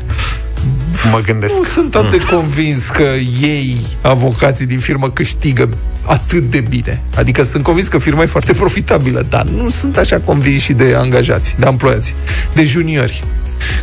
[1.10, 1.54] Mă gândesc.
[1.54, 3.08] Nu sunt atât de convins că
[3.40, 5.68] ei, avocații din firmă, câștigă
[6.02, 7.02] atât de bine.
[7.16, 10.94] Adică sunt convins că firma e foarte profitabilă, dar nu sunt așa convins și de
[10.98, 12.14] angajați, de emploiați,
[12.54, 13.24] de juniori.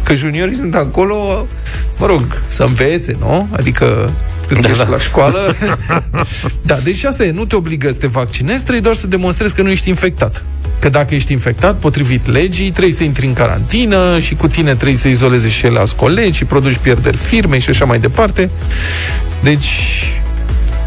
[0.04, 1.48] Că juniorii sunt acolo,
[1.98, 3.48] mă rog, să învețe, nu?
[3.52, 4.14] Adică
[4.48, 4.90] când da, ești da.
[4.90, 5.56] la școală.
[6.70, 9.62] da, deci asta e, nu te obligă să te vaccinezi, trebuie doar să demonstrezi că
[9.62, 10.44] nu ești infectat.
[10.80, 14.98] Că dacă ești infectat, potrivit legii, trebuie să intri în carantină și cu tine trebuie
[14.98, 18.50] să izoleze și alți colegi și produci pierderi firme și așa mai departe.
[19.44, 19.68] Deci,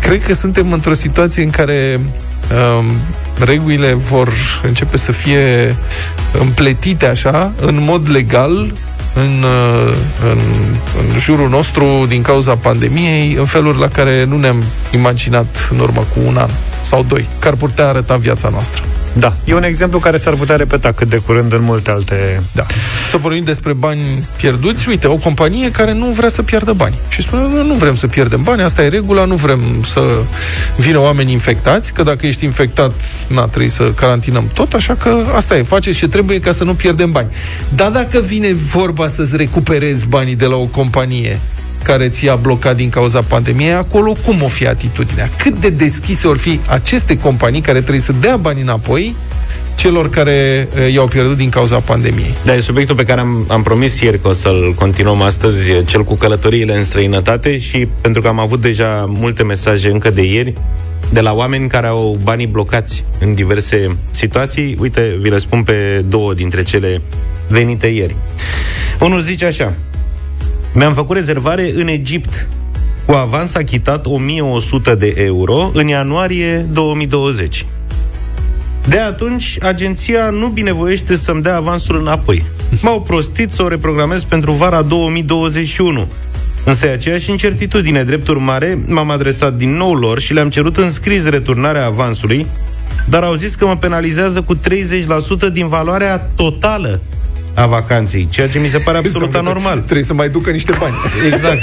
[0.00, 2.06] cred că suntem într-o situație în care um,
[3.38, 5.76] regulile vor începe să fie
[6.32, 8.72] împletite așa, în mod legal,
[9.14, 9.94] în, uh,
[10.30, 10.38] în,
[10.98, 16.06] în jurul nostru din cauza pandemiei, în feluri la care nu ne-am imaginat în urmă
[16.14, 16.50] cu un an
[16.82, 18.82] sau doi, care ar putea arăta viața noastră.
[19.18, 22.42] Da, e un exemplu care s-ar putea repeta cât de curând în multe alte...
[22.52, 22.66] Da.
[23.10, 24.00] Să vorbim despre bani
[24.36, 24.88] pierduți.
[24.88, 26.98] Uite, o companie care nu vrea să piardă bani.
[27.08, 29.60] Și spune, nu, nu vrem să pierdem bani, asta e regula, nu vrem
[29.92, 30.00] să
[30.76, 32.92] vină oameni infectați, că dacă ești infectat,
[33.28, 36.74] na, trebuie să carantinăm tot, așa că asta e, face ce trebuie ca să nu
[36.74, 37.28] pierdem bani.
[37.74, 41.40] Dar dacă vine vorba să-ți recuperezi banii de la o companie
[41.82, 45.30] care ți-a blocat din cauza pandemiei, acolo cum o fi atitudinea?
[45.38, 49.16] Cât de deschise vor fi aceste companii care trebuie să dea bani înapoi
[49.74, 52.34] celor care uh, i-au pierdut din cauza pandemiei.
[52.44, 56.04] Da, e subiectul pe care am, am promis ieri că o să-l continuăm astăzi, cel
[56.04, 60.54] cu călătoriile în străinătate și pentru că am avut deja multe mesaje încă de ieri
[61.12, 64.76] de la oameni care au banii blocați în diverse situații.
[64.80, 67.00] Uite, vi le spun pe două dintre cele
[67.48, 68.16] venite ieri.
[69.00, 69.74] Unul zice așa,
[70.74, 72.48] mi-am făcut rezervare în Egipt.
[73.06, 77.66] Cu avans achitat 1100 de euro în ianuarie 2020.
[78.88, 82.44] De atunci, agenția nu binevoiește să-mi dea avansul înapoi.
[82.82, 86.06] M-au prostit să o reprogramez pentru vara 2021.
[86.64, 88.04] Însă e aceeași incertitudine.
[88.04, 92.46] Drept urmare, m-am adresat din nou lor și le-am cerut în scris returnarea avansului,
[93.08, 94.60] dar au zis că mă penalizează cu 30%
[95.52, 97.00] din valoarea totală
[97.54, 99.78] a vacanței, ceea ce mi se pare absolut anormal.
[99.78, 100.94] Trebuie să mai ducă niște bani.
[101.32, 101.62] Exact.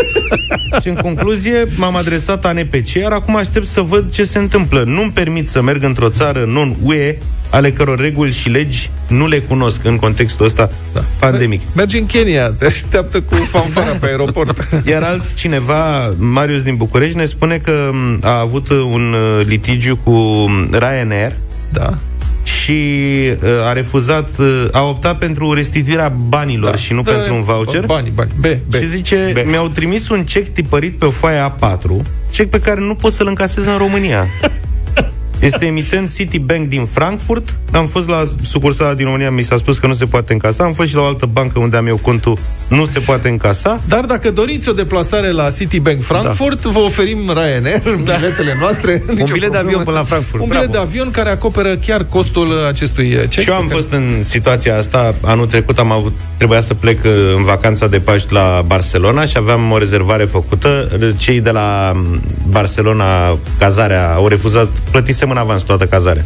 [0.81, 4.83] și în concluzie m-am adresat ANPC, iar acum aștept să văd ce se întâmplă.
[4.85, 7.17] Nu-mi permit să merg într-o țară non-UE
[7.49, 11.03] ale căror reguli și legi nu le cunosc în contextul ăsta da.
[11.19, 11.61] pandemic.
[11.75, 14.67] Mergi în Kenya, te așteaptă cu fanfara pe aeroport.
[14.91, 17.89] Iar altcineva, Marius din București, ne spune că
[18.21, 21.31] a avut un uh, litigiu cu Ryanair.
[21.71, 21.97] Da
[22.43, 22.71] și
[23.43, 26.77] uh, a refuzat, uh, a optat pentru restituirea banilor da.
[26.77, 27.85] și nu da, pentru un voucher.
[27.85, 28.31] Bani, bani.
[28.39, 28.73] B, B.
[28.73, 29.47] Și zice, B.
[29.49, 33.27] mi-au trimis un cec tipărit pe o foaie A4, cec pe care nu pot să-l
[33.27, 34.25] încasez în România.
[35.41, 37.57] Este emitent Citibank din Frankfurt.
[37.71, 40.63] Am fost la sucursala din România, mi s-a spus că nu se poate încasa.
[40.63, 43.79] Am fost și la o altă bancă unde am eu contul, nu se poate încasa.
[43.87, 46.69] Dar dacă doriți o deplasare la Citibank Frankfurt, da.
[46.69, 48.15] vă oferim Ryanair, da.
[48.15, 49.03] biletele noastre.
[49.19, 50.41] Un bilet de avion până la Frankfurt.
[50.41, 50.85] Un bilet Bravo.
[50.85, 53.43] de avion care acoperă chiar costul acestui cec.
[53.43, 53.73] Și eu am care...
[53.73, 55.15] fost în situația asta.
[55.21, 59.37] Anul trecut am avut, trebuia să plec uh, în vacanța de Paști la Barcelona și
[59.37, 60.87] aveam o rezervare făcută.
[61.17, 61.91] Cei de la
[62.49, 66.23] Barcelona, cazarea, au refuzat, plătisem în avans toată cazarea.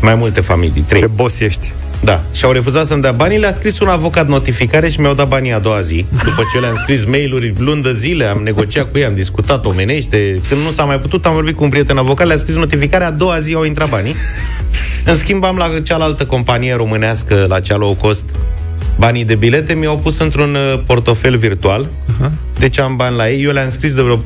[0.00, 1.00] Mai multe familii, trei.
[1.00, 1.72] Ce boss ești.
[2.00, 2.22] Da.
[2.32, 5.52] Și au refuzat să-mi dea banii, le-a scris un avocat notificare și mi-au dat banii
[5.52, 6.06] a doua zi.
[6.24, 10.40] După ce le-am scris mail-uri luni de zile, am negociat cu ei, am discutat omenește.
[10.48, 13.10] Când nu s-a mai putut, am vorbit cu un prieten avocat, le-a scris notificarea, a
[13.10, 14.14] doua zi au intrat banii.
[15.04, 18.24] În schimb, am la cealaltă companie românească, la cea low cost,
[18.98, 21.86] banii de bilete, mi-au pus într-un uh, portofel virtual.
[21.86, 22.30] Uh-huh.
[22.58, 23.42] Deci am bani la ei.
[23.42, 24.20] Eu le-am scris de vreo 4-5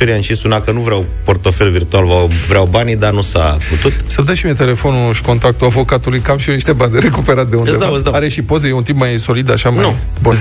[0.00, 3.92] ori, am și sunat că nu vreau portofel virtual, vreau banii, dar nu s-a putut.
[4.06, 7.48] Să dai și mie telefonul și contactul avocatului, cam și eu niște bani de recuperat
[7.48, 7.76] de undeva.
[7.76, 8.12] Îți dau, dau.
[8.12, 9.76] Are și poze, e un tip mai solid, așa nu.
[9.76, 9.96] mai...
[10.22, 10.34] Bun.
[10.34, 10.38] 0372069599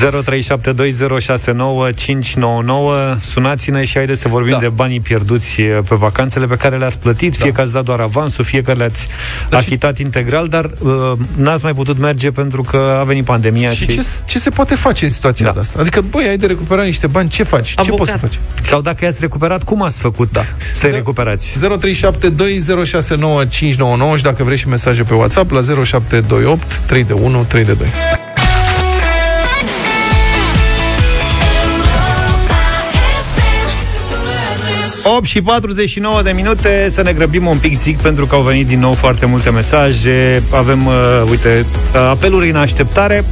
[3.22, 4.60] Sunați-ne și haideți să vorbim da.
[4.60, 7.44] de banii pierduți uh, pe vacanțele pe care le-ați plătit, da.
[7.44, 9.08] fie că ați dat doar avansul, fie că le-ați
[9.50, 10.02] da, achitat și...
[10.02, 13.70] integral, dar uh, n-ați mai putut merge pentru că a venit pandemia.
[13.70, 13.88] Și, și...
[13.88, 15.62] Ce, ce se poate face în situația da.
[15.62, 15.80] asta?
[15.80, 17.74] Adică, băi, ai de recuperat niște bani, ce faci?
[17.76, 17.86] Avocat.
[17.86, 18.40] Ce poți să faci?
[18.66, 20.42] Sau dacă i-ați recuperat, cum ați făcut da.
[20.74, 21.54] să recuperați?
[21.54, 21.58] 0372069599
[24.16, 27.88] și dacă vrei și mesaje pe WhatsApp la 0728 3 de 1 3 de 2.
[35.04, 38.68] 8 și 49 de minute Să ne grăbim un pic, zic, pentru că au venit
[38.68, 40.94] din nou foarte multe mesaje Avem, uh,
[41.30, 43.26] uite, uh, apeluri în așteptare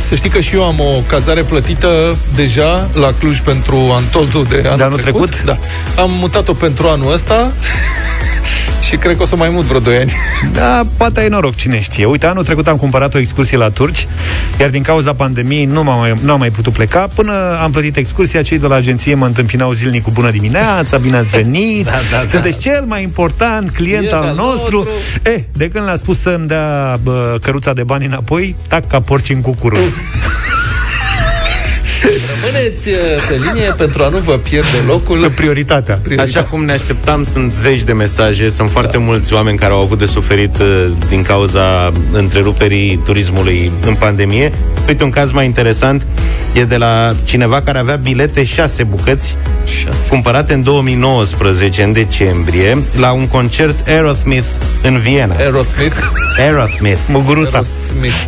[0.00, 4.62] Să știi că și eu am o cazare plătită deja la Cluj pentru Antoldu de
[4.64, 5.30] anul, de anul trecut.
[5.30, 5.46] trecut?
[5.94, 6.02] Da.
[6.02, 7.52] Am mutat-o pentru anul ăsta
[8.88, 10.12] și cred că o să mai mult vreo 2 ani.
[10.52, 12.04] Da, poate ai noroc, cine știe.
[12.04, 14.06] Uite, anul trecut am cumpărat o excursie la turci,
[14.60, 17.08] iar din cauza pandemiei nu, am mai, nu am mai putut pleca.
[17.14, 21.16] Până am plătit excursia, cei de la agenție mă întâmpinau zilnic cu bună dimineața, bine
[21.16, 22.28] ați venit, da, da, da.
[22.28, 24.76] sunteți cel mai important client al nostru.
[24.76, 24.88] nostru.
[25.22, 29.30] Eh, de când le-a spus să-mi dea bă, căruța de bani înapoi, tac ca porci
[29.30, 29.94] în cucuruz.
[32.52, 32.94] Rămâneți uh,
[33.28, 35.30] pe linie pentru a nu vă pierde locul.
[35.30, 35.98] Prioritatea.
[36.02, 36.40] Prioritatea.
[36.40, 39.02] Așa cum ne așteptam, sunt zeci de mesaje, sunt foarte da.
[39.02, 44.52] mulți oameni care au avut de suferit uh, din cauza întreruperii turismului în pandemie.
[44.88, 46.06] Uite, un caz mai interesant
[46.52, 50.08] e de la cineva care avea bilete șase bucăți șase.
[50.08, 54.48] cumpărate în 2019, în decembrie, la un concert Aerosmith
[54.82, 55.34] în Viena.
[55.38, 55.96] Aerosmith?
[56.38, 57.00] Aerosmith.
[57.08, 57.50] Muguruta.
[57.52, 58.26] Aerosmith.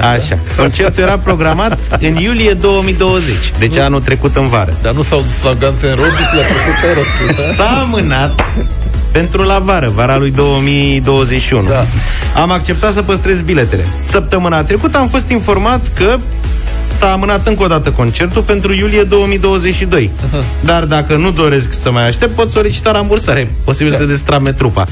[0.00, 0.38] Așa.
[0.56, 3.34] Concertul era programat în iulie 2020.
[3.58, 3.82] Deci nu.
[3.82, 4.76] anul trecut în vară.
[4.82, 7.56] Dar nu s-au dus la Guns N' Roses, le-a trecut Aerosmith.
[7.56, 8.44] S-a amânat
[9.12, 11.68] pentru la vară, vara lui 2021.
[11.68, 11.86] Da.
[12.40, 13.86] Am acceptat să păstrez biletele.
[14.02, 16.18] Săptămâna trecută am fost informat că
[16.88, 20.10] s-a amânat încă o dată concertul pentru iulie 2022.
[20.32, 20.44] Aha.
[20.60, 23.50] Dar dacă nu doresc să mai aștept, pot solicita rambursare.
[23.64, 23.96] Posibil da.
[23.96, 24.86] să destrame trupa.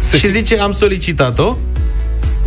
[0.00, 1.56] Să și zice, am solicitat-o,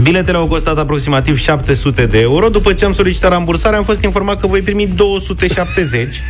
[0.01, 2.49] Biletele au costat aproximativ 700 de euro.
[2.49, 6.23] După ce am solicitat rambursare, am fost informat că voi primi 270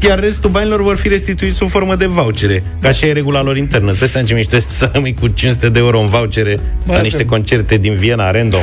[0.00, 2.62] iar restul banilor vor fi restituiți sub formă de vouchere.
[2.80, 3.86] Ca așa e regula lor internă.
[3.88, 7.24] Trebuie să ce mișto să rămâi cu 500 de euro în vouchere Mai la niște
[7.24, 8.62] concerte din Viena, random.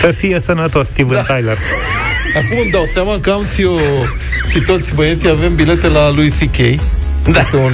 [0.00, 1.34] Să fie sănătos, Steven da.
[1.34, 1.56] Tyler.
[2.36, 3.80] Acum îmi dau seama că am și eu
[4.50, 6.56] și toți băieții avem bilete la lui C.K.
[7.30, 7.40] Da.
[7.40, 7.72] Este un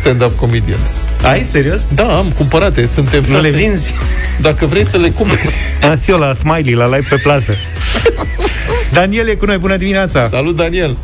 [0.00, 0.78] stand-up comedian.
[1.24, 1.86] Ai, serios?
[1.94, 2.88] Da, am cumpărate.
[2.94, 3.94] Suntem Nu le vinzi?
[4.40, 5.54] Dacă vrei să le cumperi.
[5.82, 7.56] Am eu la Smiley, la live pe plază.
[8.92, 10.26] Daniel e cu noi, bună dimineața!
[10.26, 10.96] Salut, Daniel!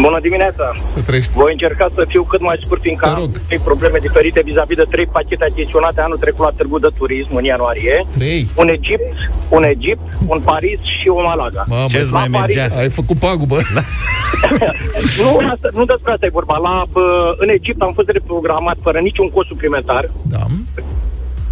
[0.00, 0.72] Bună dimineața!
[0.84, 1.32] Să trăiești.
[1.32, 5.06] Voi încerca să fiu cât mai scurt, fiindcă am trei probleme diferite vis-a-vis de trei
[5.06, 8.06] pachete adiționate anul trecut la Târgu de Turism în ianuarie.
[8.10, 8.48] Trei?
[8.56, 9.14] Un Egipt,
[9.48, 11.64] un Egipt, un Paris și un Malaga.
[11.68, 12.68] Mamă, ce mai mergea?
[12.76, 13.56] Ai făcut pagubă?
[15.22, 16.56] nu, asta, nu despre asta e vorba.
[16.56, 20.10] La, bă, în Egipt am fost reprogramat fără niciun cost suplimentar.
[20.22, 20.42] Da.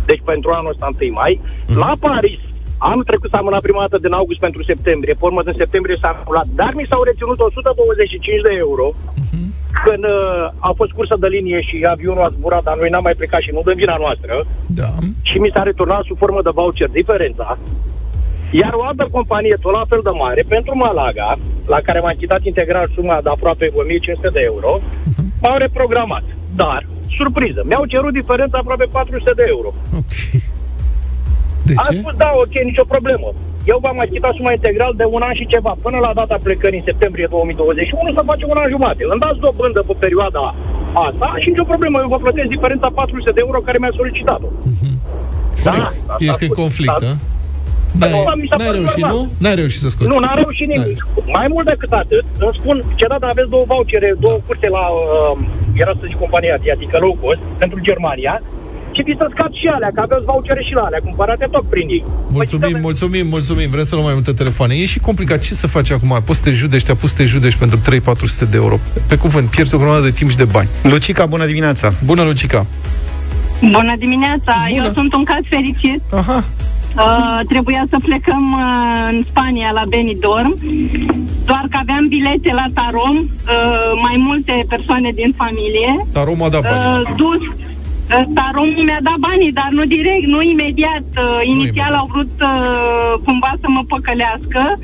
[0.07, 1.41] Deci pentru anul ăsta 1 mai.
[1.67, 1.79] Mm.
[1.79, 2.39] La Paris
[2.91, 6.11] Anul trecut s-a amânat prima dată din august pentru septembrie, pe urmă din septembrie s-a
[6.21, 9.47] anulat, dar mi s-au reținut 125 de euro uh-huh.
[9.85, 13.19] când uh, a fost cursă de linie și avionul a zburat, dar noi n-am mai
[13.21, 14.35] plecat și nu dăm vina noastră.
[14.81, 14.91] Da.
[15.29, 17.59] Și mi s-a returnat sub formă de voucher diferența.
[18.51, 22.43] Iar o altă companie, tot la fel de mare, pentru Malaga, la care m-am chitat
[22.45, 25.27] integral suma de aproape 1500 de euro, uh-huh.
[25.43, 26.25] m-au reprogramat.
[26.55, 26.87] Dar,
[27.19, 29.71] surpriză, mi-au cerut diferența aproape 400 de euro.
[30.01, 30.43] Okay.
[31.73, 31.91] De ce?
[31.91, 33.29] Am spus, da, ok, nicio problemă.
[33.73, 36.89] Eu v-am achitat suma integral de un an și ceva, până la data plecării în
[36.91, 39.03] septembrie 2021, să facem un an jumate.
[39.13, 40.55] Îmi dați dobândă pe perioada
[41.07, 44.49] asta și nicio problemă, eu vă plătesc diferența 400 de euro care mi-a solicitat-o.
[44.71, 44.95] Mm-hmm.
[45.65, 47.13] Da, Ești în conflict, da?
[47.99, 49.31] N-ai, n-ai reușit, nu?
[49.39, 50.09] N-ai reușit să scoți.
[50.11, 50.99] Nu, n-am reușit nimic.
[51.15, 51.33] N-ai.
[51.39, 55.39] Mai mult decât atât, îmi spun, ce dată aveți două vouchere, două curse la, uh,
[55.83, 58.43] era să zic compania adică low cost, pentru Germania,
[58.95, 61.89] și vi să scap și alea, că aveți vouchere și la alea, cumpărate tot prin
[61.89, 62.05] ei.
[62.31, 63.71] Mulțumim, păi, mulțumim, mulțumim.
[63.71, 64.75] Vrem să luăm mai multe telefoane.
[64.75, 65.41] E și complicat.
[65.41, 66.21] Ce să faci acum?
[66.25, 68.77] Poți să te judești, te pus să te judești pentru 3-400 de euro.
[69.07, 70.69] Pe cuvânt, pierzi o grămadă de timp și de bani.
[70.83, 71.93] Lucica, bună dimineața!
[72.05, 72.67] Bună, Lucica!
[73.61, 74.55] Bună dimineața!
[74.69, 74.83] Bună.
[74.83, 76.03] Eu sunt un caz fericit.
[76.11, 76.45] Aha.
[76.97, 80.59] Uh, trebuia să plecăm uh, în Spania la Benidorm,
[81.45, 86.07] doar că aveam bilete la Tarom, uh, mai multe persoane din familie.
[86.13, 87.01] Tarom a dat bani.
[87.01, 87.43] Uh, dus,
[88.11, 91.07] uh, Tarom mi-a dat banii, dar nu direct, nu imediat.
[91.17, 94.63] Uh, inițial au vrut uh, cumva să mă păcălească.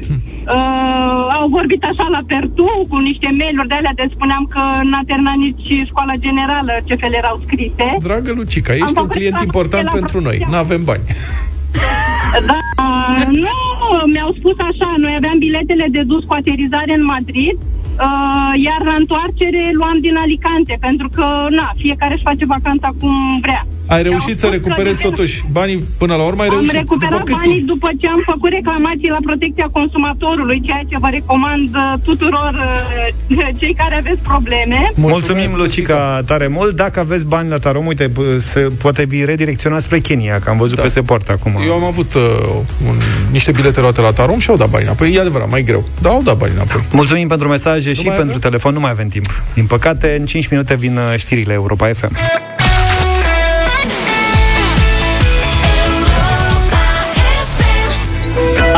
[0.57, 4.61] Uh, au vorbit așa la pertu cu niște mail-uri de alea de spuneam că
[4.91, 7.97] n-a terminat nici școala generală ce fel erau scrise.
[8.03, 10.47] Dragă Lucica, ești un client important pentru noi.
[10.51, 11.03] Nu avem bani.
[12.47, 12.59] Da,
[13.45, 13.57] nu,
[14.13, 17.57] mi-au spus așa, noi aveam biletele de dus cu aterizare în Madrid,
[18.01, 23.41] uh, iar la întoarcere luam din Alicante, pentru că, na, fiecare își face vacanța cum
[23.41, 23.67] vrea.
[23.89, 26.43] Ai reușit să recuperezi totuși banii până la urmă?
[26.43, 26.73] Ai am reușit?
[26.73, 31.69] recuperat după banii după ce am făcut reclamații la protecția consumatorului, ceea ce vă recomand
[31.75, 32.53] uh, tuturor
[33.29, 34.93] uh, cei care aveți probleme.
[34.95, 36.77] Mulțumim, Lucica, tare mult.
[36.77, 40.77] Dacă aveți bani la Tarom, uite, se poate fi redirecționat spre Kenya, că am văzut
[40.77, 40.83] da.
[40.83, 41.53] că se poartă acum.
[41.67, 42.23] Eu am avut uh,
[42.89, 42.97] un,
[43.31, 45.15] niște bilete luate la Tarom și au dat bani înapoi.
[45.15, 45.85] E adevărat, mai greu.
[46.03, 46.85] Da, au dat bani înapoi.
[46.93, 48.39] Mulțumim pentru mesaje nu și pentru avem?
[48.39, 48.73] telefon.
[48.73, 49.43] Nu mai avem timp.
[49.55, 52.17] Din păcate, în 5 minute vin uh, știrile Europa FM.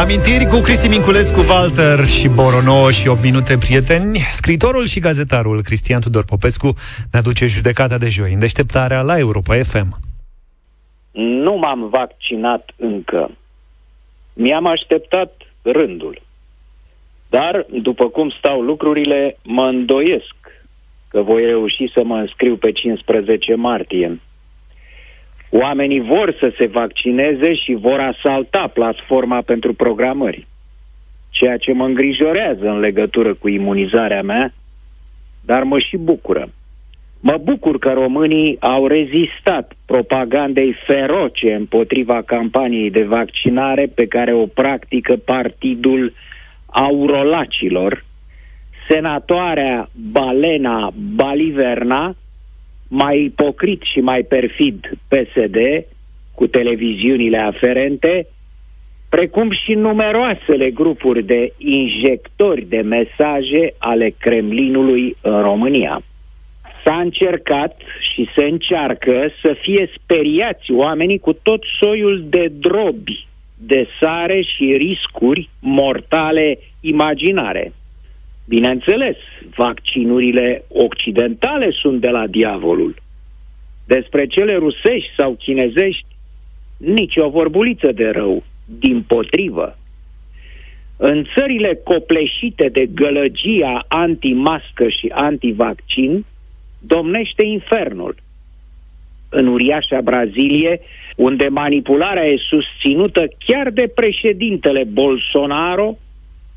[0.02, 4.16] Amintiri cu Cristi Minculescu, Walter și Borono și 8 minute prieteni.
[4.16, 6.66] Scritorul și gazetarul Cristian Tudor Popescu
[7.12, 9.88] ne aduce judecata de joi în deșteptarea la Europa FM.
[11.12, 13.30] Nu m-am vaccinat încă.
[14.32, 15.32] Mi-am așteptat
[15.62, 16.22] rândul.
[17.28, 20.36] Dar, după cum stau lucrurile, mă îndoiesc
[21.08, 24.20] că voi reuși să mă înscriu pe 15 martie.
[25.50, 30.46] Oamenii vor să se vaccineze și vor asalta platforma pentru programări.
[31.30, 34.52] Ceea ce mă îngrijorează în legătură cu imunizarea mea,
[35.44, 36.48] dar mă și bucură.
[37.20, 44.46] Mă bucur că românii au rezistat propagandei feroce împotriva campaniei de vaccinare pe care o
[44.46, 46.12] practică partidul
[46.66, 48.04] aurolacilor,
[48.88, 52.14] senatoarea Balena Baliverna,
[52.90, 55.56] mai ipocrit și mai perfid PSD,
[56.34, 58.26] cu televiziunile aferente,
[59.08, 66.02] precum și numeroasele grupuri de injectori de mesaje ale Kremlinului în România.
[66.84, 67.76] S-a încercat
[68.12, 73.26] și se încearcă să fie speriați oamenii cu tot soiul de drobi,
[73.58, 77.72] de sare și riscuri mortale imaginare.
[78.54, 79.16] Bineînțeles,
[79.56, 82.94] vaccinurile occidentale sunt de la diavolul.
[83.86, 86.06] Despre cele rusești sau chinezești,
[86.76, 88.44] nici o vorbuliță de rău,
[88.78, 89.78] din potrivă.
[90.96, 96.24] În țările copleșite de gălăgia anti-mască și anti-vaccin,
[96.78, 98.14] domnește infernul.
[99.28, 100.80] În uriașa Brazilie,
[101.16, 105.98] unde manipularea e susținută chiar de președintele Bolsonaro,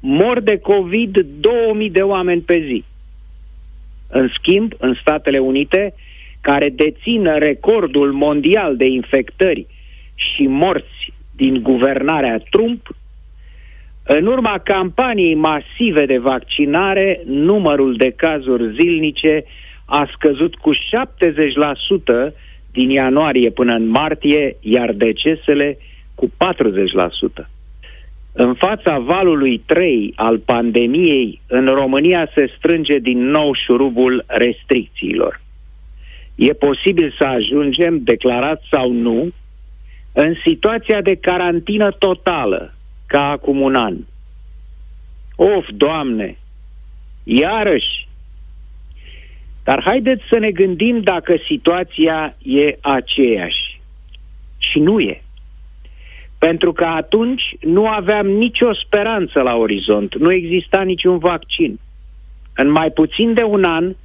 [0.05, 2.83] mor de COVID 2000 de oameni pe zi.
[4.09, 5.93] În schimb, în Statele Unite,
[6.41, 9.67] care dețin recordul mondial de infectări
[10.15, 12.95] și morți din guvernarea Trump,
[14.03, 19.43] în urma campaniei masive de vaccinare, numărul de cazuri zilnice
[19.85, 20.77] a scăzut cu 70%
[22.71, 25.77] din ianuarie până în martie, iar decesele
[26.15, 26.31] cu
[27.43, 27.47] 40%.
[28.35, 35.41] În fața valului 3 al pandemiei, în România se strânge din nou șurubul restricțiilor.
[36.35, 39.31] E posibil să ajungem, declarat sau nu,
[40.13, 42.73] în situația de carantină totală,
[43.05, 43.95] ca acum un an.
[45.35, 46.37] Of, Doamne!
[47.23, 48.07] Iarăși!
[49.63, 53.81] Dar haideți să ne gândim dacă situația e aceeași.
[54.57, 55.22] Și nu e.
[56.47, 61.79] Pentru că atunci nu aveam nicio speranță la orizont, nu exista niciun vaccin.
[62.55, 63.95] În mai puțin de un an,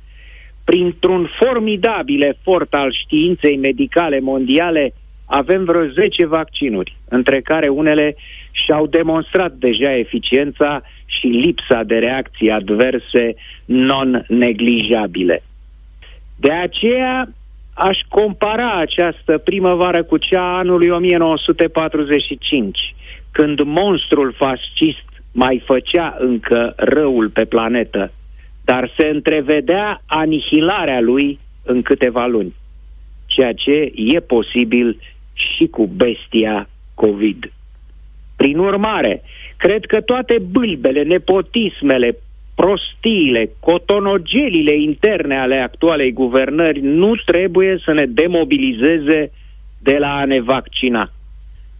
[0.64, 4.94] printr-un formidabil efort al științei medicale mondiale,
[5.26, 8.16] avem vreo 10 vaccinuri, între care unele
[8.50, 13.34] și-au demonstrat deja eficiența și lipsa de reacții adverse
[13.64, 15.42] non-neglijabile.
[16.36, 17.28] De aceea,
[17.78, 22.94] aș compara această primăvară cu cea a anului 1945,
[23.30, 28.12] când monstrul fascist mai făcea încă răul pe planetă,
[28.64, 32.54] dar se întrevedea anihilarea lui în câteva luni,
[33.26, 35.00] ceea ce e posibil
[35.32, 37.52] și cu bestia COVID.
[38.36, 39.22] Prin urmare,
[39.56, 42.16] cred că toate bâlbele, nepotismele,
[42.60, 49.30] prostiile, cotonogelile interne ale actualei guvernări nu trebuie să ne demobilizeze
[49.82, 51.10] de la a ne vaccina.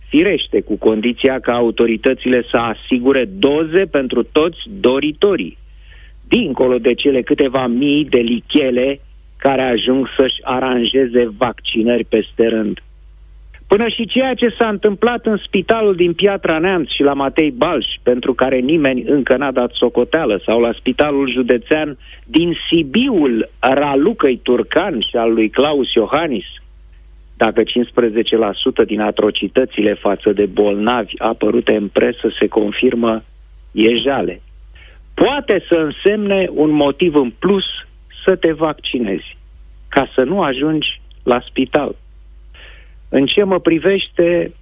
[0.09, 5.59] firește, cu condiția ca autoritățile să asigure doze pentru toți doritorii,
[6.29, 9.01] dincolo de cele câteva mii de lichele
[9.37, 12.79] care ajung să-și aranjeze vaccinări peste rând.
[13.69, 17.87] Până și ceea ce s-a întâmplat în spitalul din Piatra Neamț și la Matei Balș,
[18.03, 25.01] pentru care nimeni încă n-a dat socoteală, sau la spitalul județean din Sibiul Ralucăi Turcan
[25.01, 26.45] și al lui Claus Iohannis,
[27.37, 27.67] dacă 15%
[28.87, 33.23] din atrocitățile față de bolnavi apărute în presă se confirmă,
[33.73, 34.41] e jale.
[35.15, 37.65] Poate să însemne un motiv în plus
[38.25, 39.37] să te vaccinezi,
[39.89, 41.95] ca să nu ajungi la spital.
[43.09, 44.53] În ce mă privește,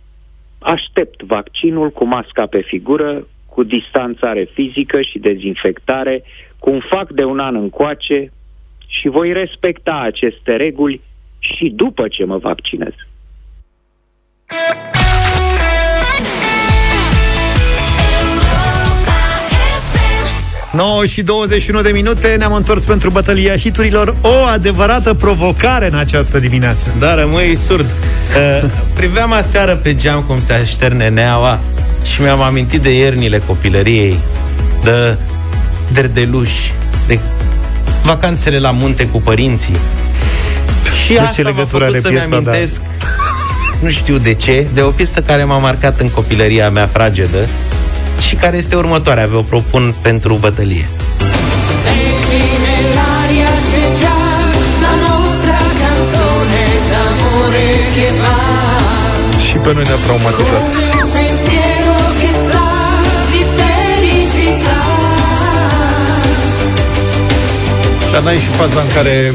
[0.59, 6.23] aștept vaccinul cu masca pe figură, cu distanțare fizică și dezinfectare,
[6.59, 8.33] cum fac de un an încoace
[8.87, 11.01] și voi respecta aceste reguli
[11.39, 12.95] și după ce mă vaccinez.
[20.77, 26.39] 9 și 21 de minute Ne-am întors pentru bătălia hiturilor O adevărată provocare în această
[26.39, 27.87] dimineață Da, rămâi surd
[28.63, 31.59] uh, Priveam aseară pe geam cum se așterne neaua
[32.05, 34.19] Și mi-am amintit de iernile copilăriei
[34.83, 35.17] De
[35.93, 36.73] derdeluși
[37.07, 37.19] De
[38.03, 39.77] vacanțele la munte cu părinții
[41.05, 42.37] Și de asta m-a făcut de să-mi piesa, da.
[42.37, 42.87] amintesc da.
[43.81, 47.39] Nu știu de ce De o piesă care m-a marcat în copilăria mea fragedă
[48.21, 50.89] și care este următoarea, vă propun pentru bătălie.
[51.85, 54.19] Senti nell'aria c'è già
[54.85, 58.39] la nostra canzone d'amore che va
[59.47, 60.63] Și pe noi ne-a traumatizat.
[60.67, 62.65] come un pensiero che sa
[63.33, 64.81] di felicità.
[68.13, 69.33] Dar n-ai și faza în care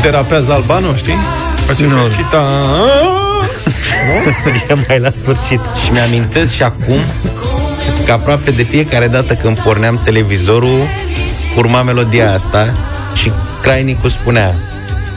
[0.00, 1.18] derapează Albano, știi?
[1.66, 1.96] Face Nu.
[1.96, 2.42] felicita...
[4.70, 6.98] E mai la sfârșit Și mi-amintesc și acum
[8.04, 10.86] că aproape de fiecare dată când porneam televizorul,
[11.56, 12.74] urma melodia asta
[13.14, 13.30] și
[13.62, 14.54] Crainicu spunea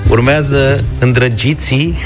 [0.09, 1.97] urmează îndrăgiții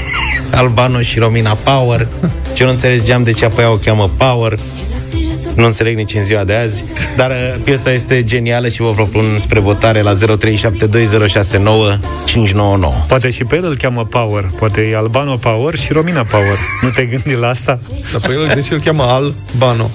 [0.50, 2.08] Albano și Romina Power
[2.52, 4.58] ce nu înțelegeam de ce apoi o cheamă Power
[5.54, 6.84] nu înțeleg nici în ziua de azi
[7.16, 10.18] Dar uh, piesa este genială și vă propun spre votare la 0372069599
[13.08, 16.88] Poate și pe el îl cheamă Power Poate e Albano Power și Romina Power Nu
[16.88, 17.78] te gândi la asta?
[18.12, 19.90] Dar pe el de ce îl cheamă Albano?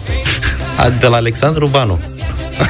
[0.82, 2.00] A, De la Alexandru Banu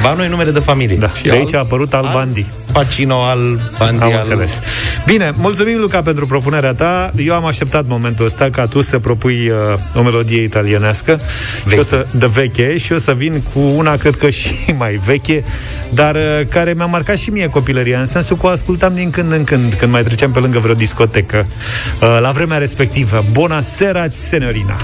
[0.01, 4.03] Banu e numele de familie Da, de aici a apărut Al Bandi Pacino al Bandi
[4.03, 4.17] Am al...
[4.17, 4.59] înțeles.
[5.05, 7.11] Bine, mulțumim, Luca, pentru propunerea ta.
[7.17, 9.57] Eu am așteptat momentul ăsta ca tu să propui uh,
[9.95, 11.19] o melodie italienească
[11.69, 14.99] și o să, de veche și o să vin cu una, cred că și mai
[15.05, 15.43] veche,
[15.89, 19.31] dar uh, care mi-a marcat și mie copilăria, în sensul că o ascultam din când
[19.31, 21.45] în când, când mai treceam pe lângă vreo discotecă,
[22.01, 23.25] uh, la vremea respectivă.
[23.31, 24.75] Bona sera, senorina!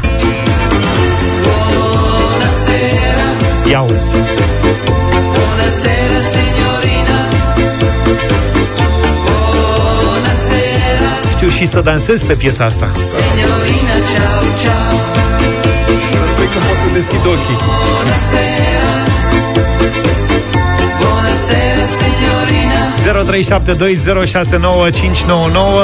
[3.69, 4.15] Ia uzi!
[11.35, 12.91] Știu și să dansez pe piesa asta.
[16.33, 17.57] Stai că pot să deschid ochii.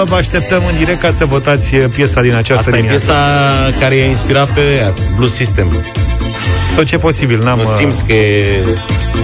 [0.06, 3.06] Vă așteptăm în direct ca să votați uh, piesa din această Asta e dimineață.
[3.06, 5.68] piesa care i-a inspirat pe ea, Blues System.
[6.76, 7.58] Tot ce posibil, n-am...
[7.58, 8.46] Nu uh, simți că e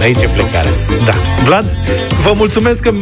[0.00, 0.68] aici e plecare.
[1.04, 1.12] Da.
[1.44, 1.64] Vlad?
[2.22, 2.92] Vă mulțumesc că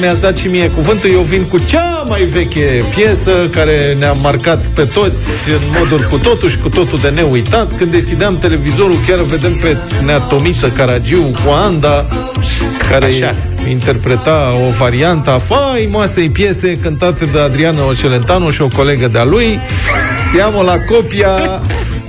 [0.00, 1.10] mi-ați dat și mie cuvântul.
[1.10, 6.18] Eu vin cu cea mai veche piesă care ne-a marcat pe toți în moduri cu
[6.18, 7.76] totul și cu totul de neuitat.
[7.76, 12.06] Când deschideam televizorul, chiar vedem pe Neatomiță Caragiu cu Anda,
[12.90, 13.34] care Așa.
[13.68, 19.60] interpreta o variantă a faimoasei piese cântate de Adriana Ocelentanu și o colegă de-a lui.
[20.32, 21.62] Siamo la copia,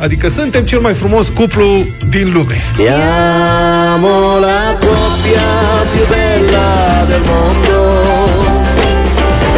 [0.05, 2.57] adică suntem cel mai frumos cuplu din lume.
[2.75, 5.49] Siamo la coppia
[5.91, 7.79] più bella del mondo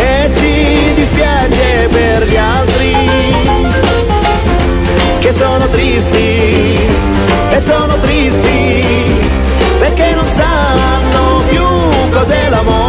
[0.10, 0.54] e ci
[0.96, 2.94] dispiace per gli altri
[5.20, 6.30] che sono tristi
[7.56, 8.62] e sono tristi
[9.80, 11.68] perché non sanno più
[12.10, 12.87] cos'è l'amore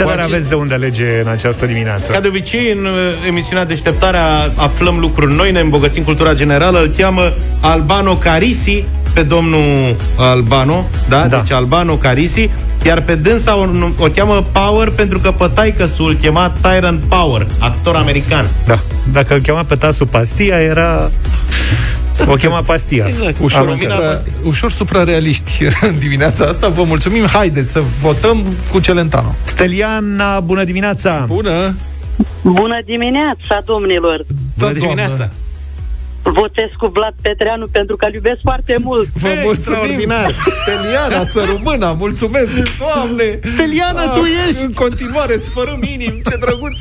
[0.00, 2.12] amore Așadar aveți de unde alege în această dimineață.
[2.12, 2.92] Ca de obicei, în uh,
[3.28, 8.84] emisiunea Deșteptarea aflăm lucruri noi, ne îmbogățim cultura generală, îl cheamă Albano Carisi,
[9.14, 11.20] pe domnul Albano, da?
[11.20, 11.26] Da.
[11.26, 11.36] da.
[11.36, 12.50] Deci Albano Carisi,
[12.84, 13.66] iar pe dânsa o,
[13.98, 18.46] o cheamă Power pentru că pe taică-sul îl chema Tyrant Power, actor american.
[18.66, 18.80] Da.
[19.12, 21.10] Dacă îl chema pe tasul Pastia, era...
[22.28, 23.04] O chema Pastia.
[23.08, 23.36] Exact.
[23.40, 24.22] Ușor, Am supra, înțeles.
[24.44, 26.68] ușor suprarealiști în dimineața asta.
[26.68, 27.26] Vă mulțumim.
[27.26, 28.42] Haideți să votăm
[28.72, 29.34] cu Celentano.
[29.44, 31.24] Steliana, bună dimineața!
[31.26, 31.74] Bună!
[32.42, 34.24] Bună dimineața, domnilor!
[34.58, 35.30] Bună dimineața!
[36.22, 39.08] Votez cu Vlad Petreanu pentru că îl iubesc foarte mult.
[39.12, 40.12] Vă mulțumim!
[40.62, 42.52] Steliana, să rămână, mulțumesc!
[42.78, 43.38] Doamne!
[43.44, 44.64] Steliana, tu ești!
[44.64, 46.76] În continuare, sfărâm inim, ce drăguț!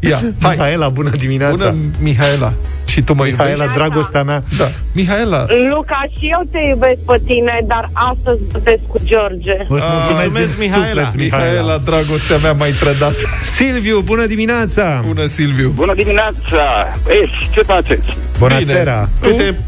[0.00, 0.54] Ia, hai!
[0.54, 1.56] Mihaela, bună dimineața!
[1.56, 2.52] Bună, Mihaela!
[2.92, 3.74] Și tu mă Mihaela, iubești?
[3.78, 4.42] dragostea mea.
[4.58, 4.68] Da.
[4.92, 9.54] Mihaela, Luca, și eu te iubesc pe tine, dar astăzi votez cu George.
[9.68, 11.04] Vă mulțumesc, mulțumesc, din Mihaela.
[11.04, 13.14] suflet, Mihaela, dragostea mea mai trădat.
[13.56, 15.00] Silviu, bună dimineața!
[15.06, 15.68] Bună, Silviu!
[15.74, 16.64] Bună dimineața!
[17.08, 18.06] Ei, ce faceți?
[18.38, 18.72] Bună Bine.
[18.72, 19.08] seara!
[19.20, 19.28] Tu?
[19.28, 19.58] Uite,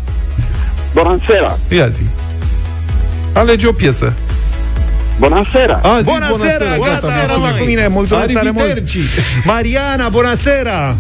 [0.95, 1.59] Bună seara!
[1.71, 2.03] Ia zi.
[3.33, 4.13] Alege o piesă.
[5.19, 5.81] Bună seara!
[5.83, 7.27] A, zis Bună seara, gata, gata, mulțumim.
[7.29, 8.59] mulțumim cu mine, mulțumesc tare mult!
[8.65, 8.97] Arrivederci.
[9.45, 10.97] Mariana, bună seara!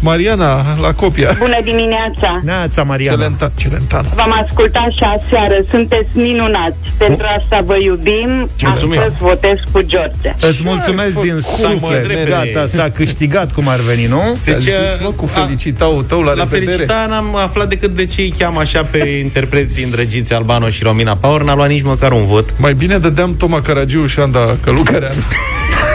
[0.00, 1.34] Mariana, la copia.
[1.38, 2.40] Bună dimineața!
[2.44, 3.16] Neața, Mariana!
[3.16, 4.08] Celenta, Celentana.
[4.14, 6.76] V-am ascultat și aseară, sunteți minunați.
[6.98, 8.48] Pentru asta vă iubim.
[8.62, 8.98] Mulțumim.
[8.98, 10.30] Astăzi votez cu George.
[10.40, 12.30] Îți mulțumesc din făcut, mă, suflet, repede.
[12.52, 14.22] gata, s-a câștigat cum ar veni, nu?
[14.44, 16.70] Deci, Deci, zis, mă, cu a- felicitau tău la, la revedere.
[16.70, 18.98] felicita n-am aflat decât de ce îi cheamă așa pe
[19.28, 21.42] interpreții îndrăgiți Albano și Romina Power.
[21.42, 22.54] N-a luat nici măcar un vot.
[22.58, 25.22] Mai bine dădeam Toma Caragiu și Anda Călucăreanu.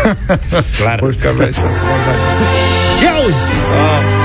[0.80, 1.00] Clar.
[1.00, 2.20] Că avea șanse mai mari.
[3.04, 3.54] Ia uzi!
[3.70, 4.19] The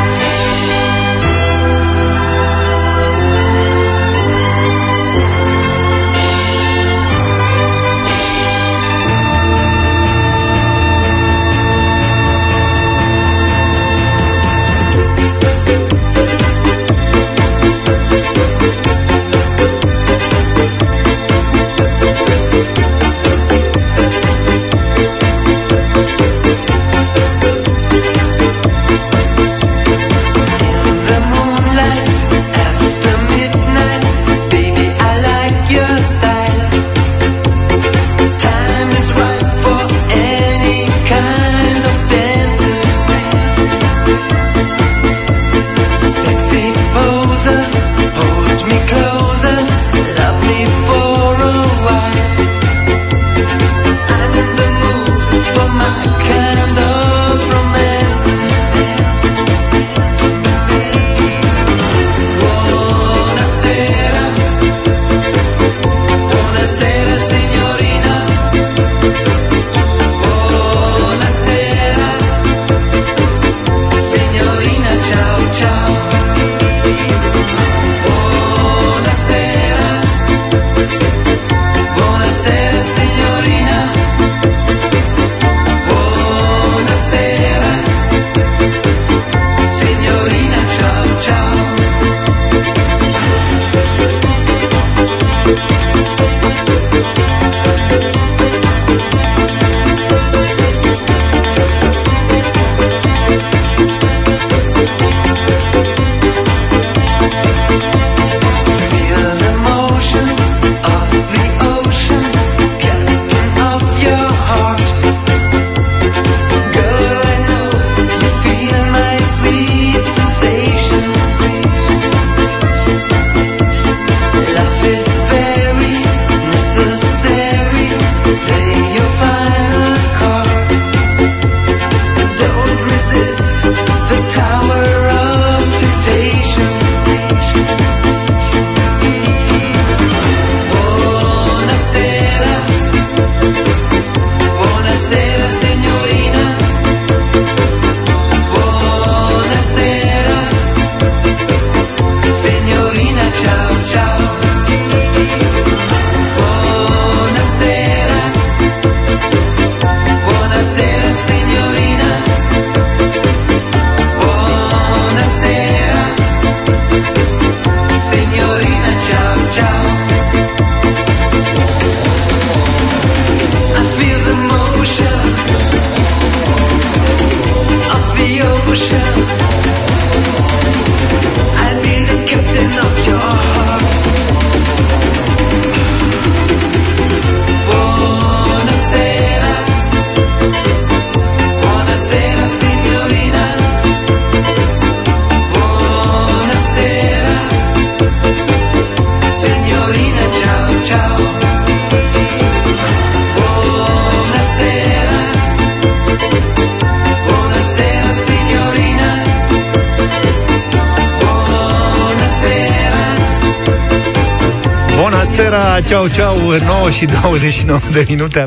[215.87, 218.47] ceau, ceau, 9 și 29 de minute.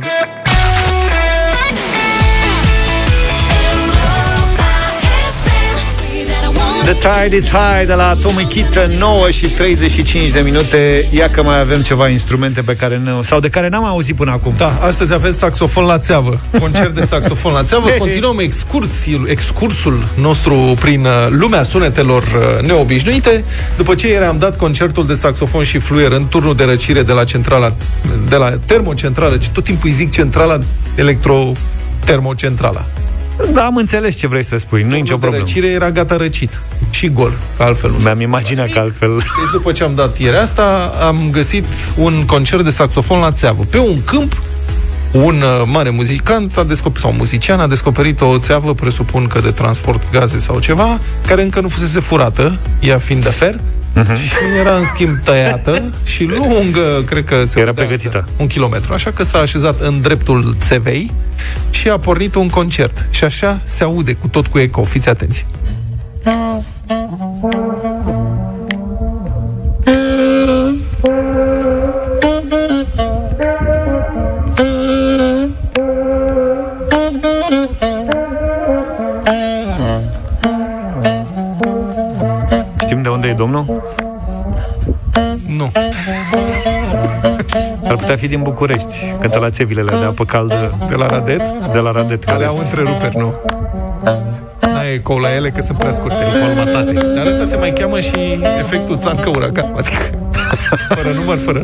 [6.87, 11.07] The Tide is High de la Tommy Kitten 9 și 35 de minute.
[11.11, 14.31] Ia că mai avem ceva instrumente pe care ne, Sau de care n-am auzit până
[14.31, 14.53] acum.
[14.57, 16.39] Da, astăzi avem saxofon la țeavă.
[16.59, 17.89] Concert de saxofon la țeavă.
[17.89, 23.43] Continuăm excursul, excursul nostru Prin uh, lumea sunetelor uh, neobișnuite.
[23.77, 27.13] După ce ieri am dat concertul de saxofon și fluier În turnul de răcire de
[27.13, 27.73] la centrala
[28.29, 30.59] De la termocentrală Tot timpul îi zic centrala
[30.95, 31.51] electro
[32.05, 32.85] termocentrala
[33.53, 35.43] da, am înțeles ce vrei să spui, nu e nicio problemă.
[35.43, 36.59] răcire era gata răcit
[36.89, 39.17] și gol, că altfel nu Mi-am imaginat că altfel...
[39.17, 41.65] Deci după ce am dat ieri asta, am găsit
[41.95, 44.41] un concert de saxofon la țeavă, pe un câmp
[45.11, 49.51] un uh, mare muzicant a descoperit, sau muzician a descoperit o țeavă, presupun că de
[49.51, 53.55] transport gaze sau ceva, care încă nu fusese furată, ea fiind de fer,
[53.95, 54.15] uh-huh.
[54.15, 58.27] și era în schimb tăiată și lungă, cred că se era pregătită.
[58.37, 61.11] Un kilometru, așa că s-a așezat în dreptul țevei
[61.69, 63.05] și a pornit un concert.
[63.09, 64.83] Și așa se aude cu tot cu eco.
[64.83, 65.45] Fiți atenți.
[66.87, 66.99] Știm
[83.01, 83.83] de unde e domnul?
[85.47, 85.71] Nu.
[87.87, 90.75] Ar putea fi din București, cântă la țevilele de apă caldă.
[90.89, 91.41] De la Radet?
[91.71, 92.23] De la Radet.
[92.23, 93.33] Care au întreruperi, nu.
[94.97, 96.15] N-ai eco la ele că sunt prea scurte.
[96.15, 96.93] Formatate.
[97.15, 99.73] Dar asta se mai cheamă și efectul țancă uragan.
[99.75, 100.03] Adică
[100.95, 101.61] fără număr, fără.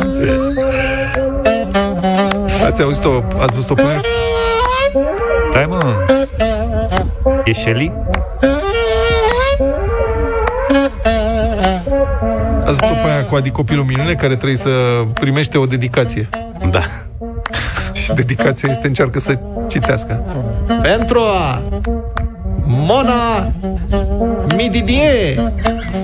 [2.66, 3.24] Ați auzit-o?
[3.40, 4.02] Ați văzut-o pe aia?
[5.50, 5.96] Stai, mă.
[7.46, 7.92] E Shelly?
[12.60, 14.70] Ați văzut pe aia cu Adi Copilul Minune care trebuie să
[15.14, 16.30] primește o dedicație.
[16.72, 16.84] Da.
[17.94, 20.22] Și dedicația este încearcă să citească.
[20.82, 21.62] Pentru a
[22.86, 23.52] Mona
[24.56, 25.36] Mididie.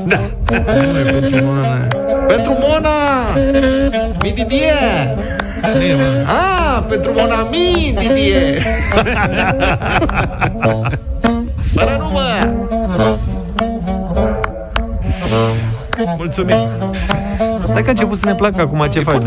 [0.05, 0.19] Da.
[0.91, 1.87] Nu e pentru Mona.
[2.27, 2.89] Pentru Mona
[4.21, 4.73] Mididie.
[6.25, 8.61] Ah, pentru Mona Mididie.
[11.73, 12.53] Fără număr.
[16.17, 16.67] Mulțumim.
[17.73, 19.21] Hai că a început să ne placă acum ce E faci,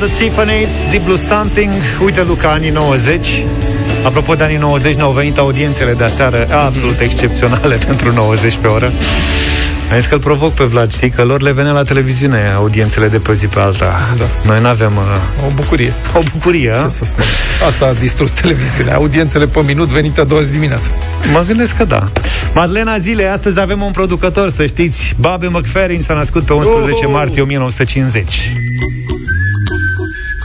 [0.00, 0.38] ne foarte scoți?
[0.38, 1.72] Breakfast at Tiffany's, Deep Blue Something
[2.04, 3.44] Uite, Luca, anii 90
[4.04, 8.92] Apropo de anii 90, ne-au venit audiențele de aseară Absolut excepționale pentru 90 pe oră
[9.90, 11.10] Am zis că îl provoc pe Vlad, știi?
[11.10, 14.24] Că lor le venea la televiziune audiențele de pe o zi pe alta Da.
[14.46, 15.92] Noi nu avem uh, O bucurie.
[16.14, 16.74] o bucurie, a?
[16.82, 17.24] Ce să spun?
[17.66, 18.94] Asta a distrus televiziunea.
[18.94, 20.90] Audiențele pe minut venite a doua zi dimineață.
[21.32, 22.08] Mă gândesc că da.
[22.54, 25.14] Madlena Zile, astăzi avem un producător, să știți.
[25.20, 27.12] Bobby McFerrin s-a născut pe 11 Oh!
[27.12, 28.52] martie 1950.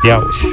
[0.03, 0.47] Ia uzi.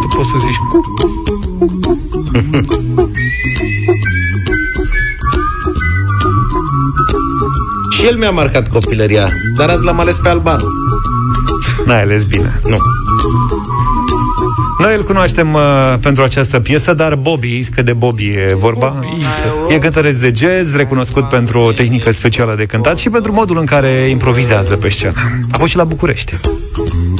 [0.00, 0.80] Tu poți să zici cu.
[7.90, 10.64] Și el mi-a marcat copilăria, dar azi l-am ales pe Albanu.
[11.86, 12.60] N-ai ales bine.
[12.64, 12.78] Nu.
[14.78, 18.94] Noi îl cunoaștem uh, pentru această piesă, dar Bobby, că de Bobby e vorba,
[19.68, 23.64] e cântăreț de jazz, recunoscut pentru o tehnică specială de cântat și pentru modul în
[23.64, 25.12] care improvizează pe scenă.
[25.50, 26.34] A fost și la București.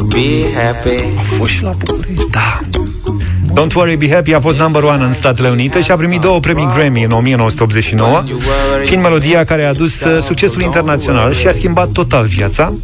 [0.08, 0.18] Be
[0.64, 1.18] happy.
[1.18, 2.26] A fost și la București.
[2.30, 2.60] Da.
[3.56, 6.40] Don't Worry, Be Happy a fost number one în Statele Unite și a primit două
[6.40, 8.24] premii Grammy în 1989,
[8.84, 12.74] fiind melodia care a adus uh, succesul internațional și a schimbat total viața.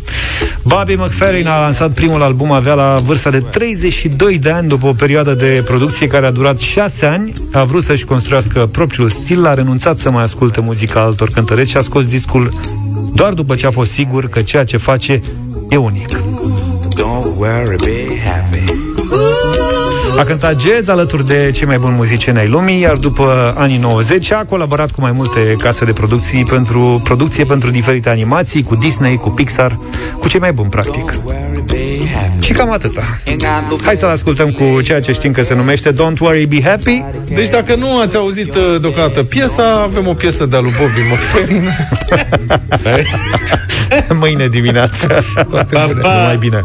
[0.65, 4.93] Bobby McFerrin a lansat primul album, avea la vârsta de 32 de ani după o
[4.93, 7.33] perioadă de producție care a durat 6 ani.
[7.53, 11.77] A vrut să-și construiască propriul stil, a renunțat să mai asculte muzica altor cântăreți și
[11.77, 12.53] a scos discul
[13.15, 15.23] doar după ce a fost sigur că ceea ce face
[15.69, 16.09] e unic.
[16.99, 18.92] Don't worry, be happy.
[20.19, 24.33] A cântat jazz alături de cei mai buni muzicieni ai lumii, iar după anii 90
[24.33, 29.17] a colaborat cu mai multe case de producții pentru producție pentru diferite animații, cu Disney,
[29.17, 29.79] cu Pixar,
[30.19, 31.13] cu cei mai buni, practic.
[32.41, 33.03] Și cam atâta.
[33.85, 37.05] Hai să-l ascultăm cu ceea ce știm că se numește Don't Worry, Be Happy.
[37.35, 41.69] Deci dacă nu ați auzit uh, deocamdată piesa, avem o piesă de-a lui Bobby McFerrin.
[44.21, 45.25] Mâine dimineață.
[45.51, 46.01] Toate bune.
[46.03, 46.65] Numai bine.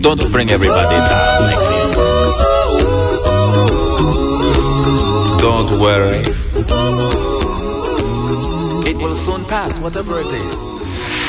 [0.00, 1.90] Don't bring everybody down like this.
[5.40, 6.20] Don't worry.
[8.90, 10.58] It will soon pass, whatever it is.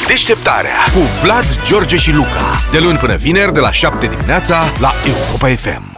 [0.08, 2.62] Deșteptarea cu Vlad, George și Luca.
[2.72, 5.89] De luni până vineri, de la 7 dimineața, la Europa FM.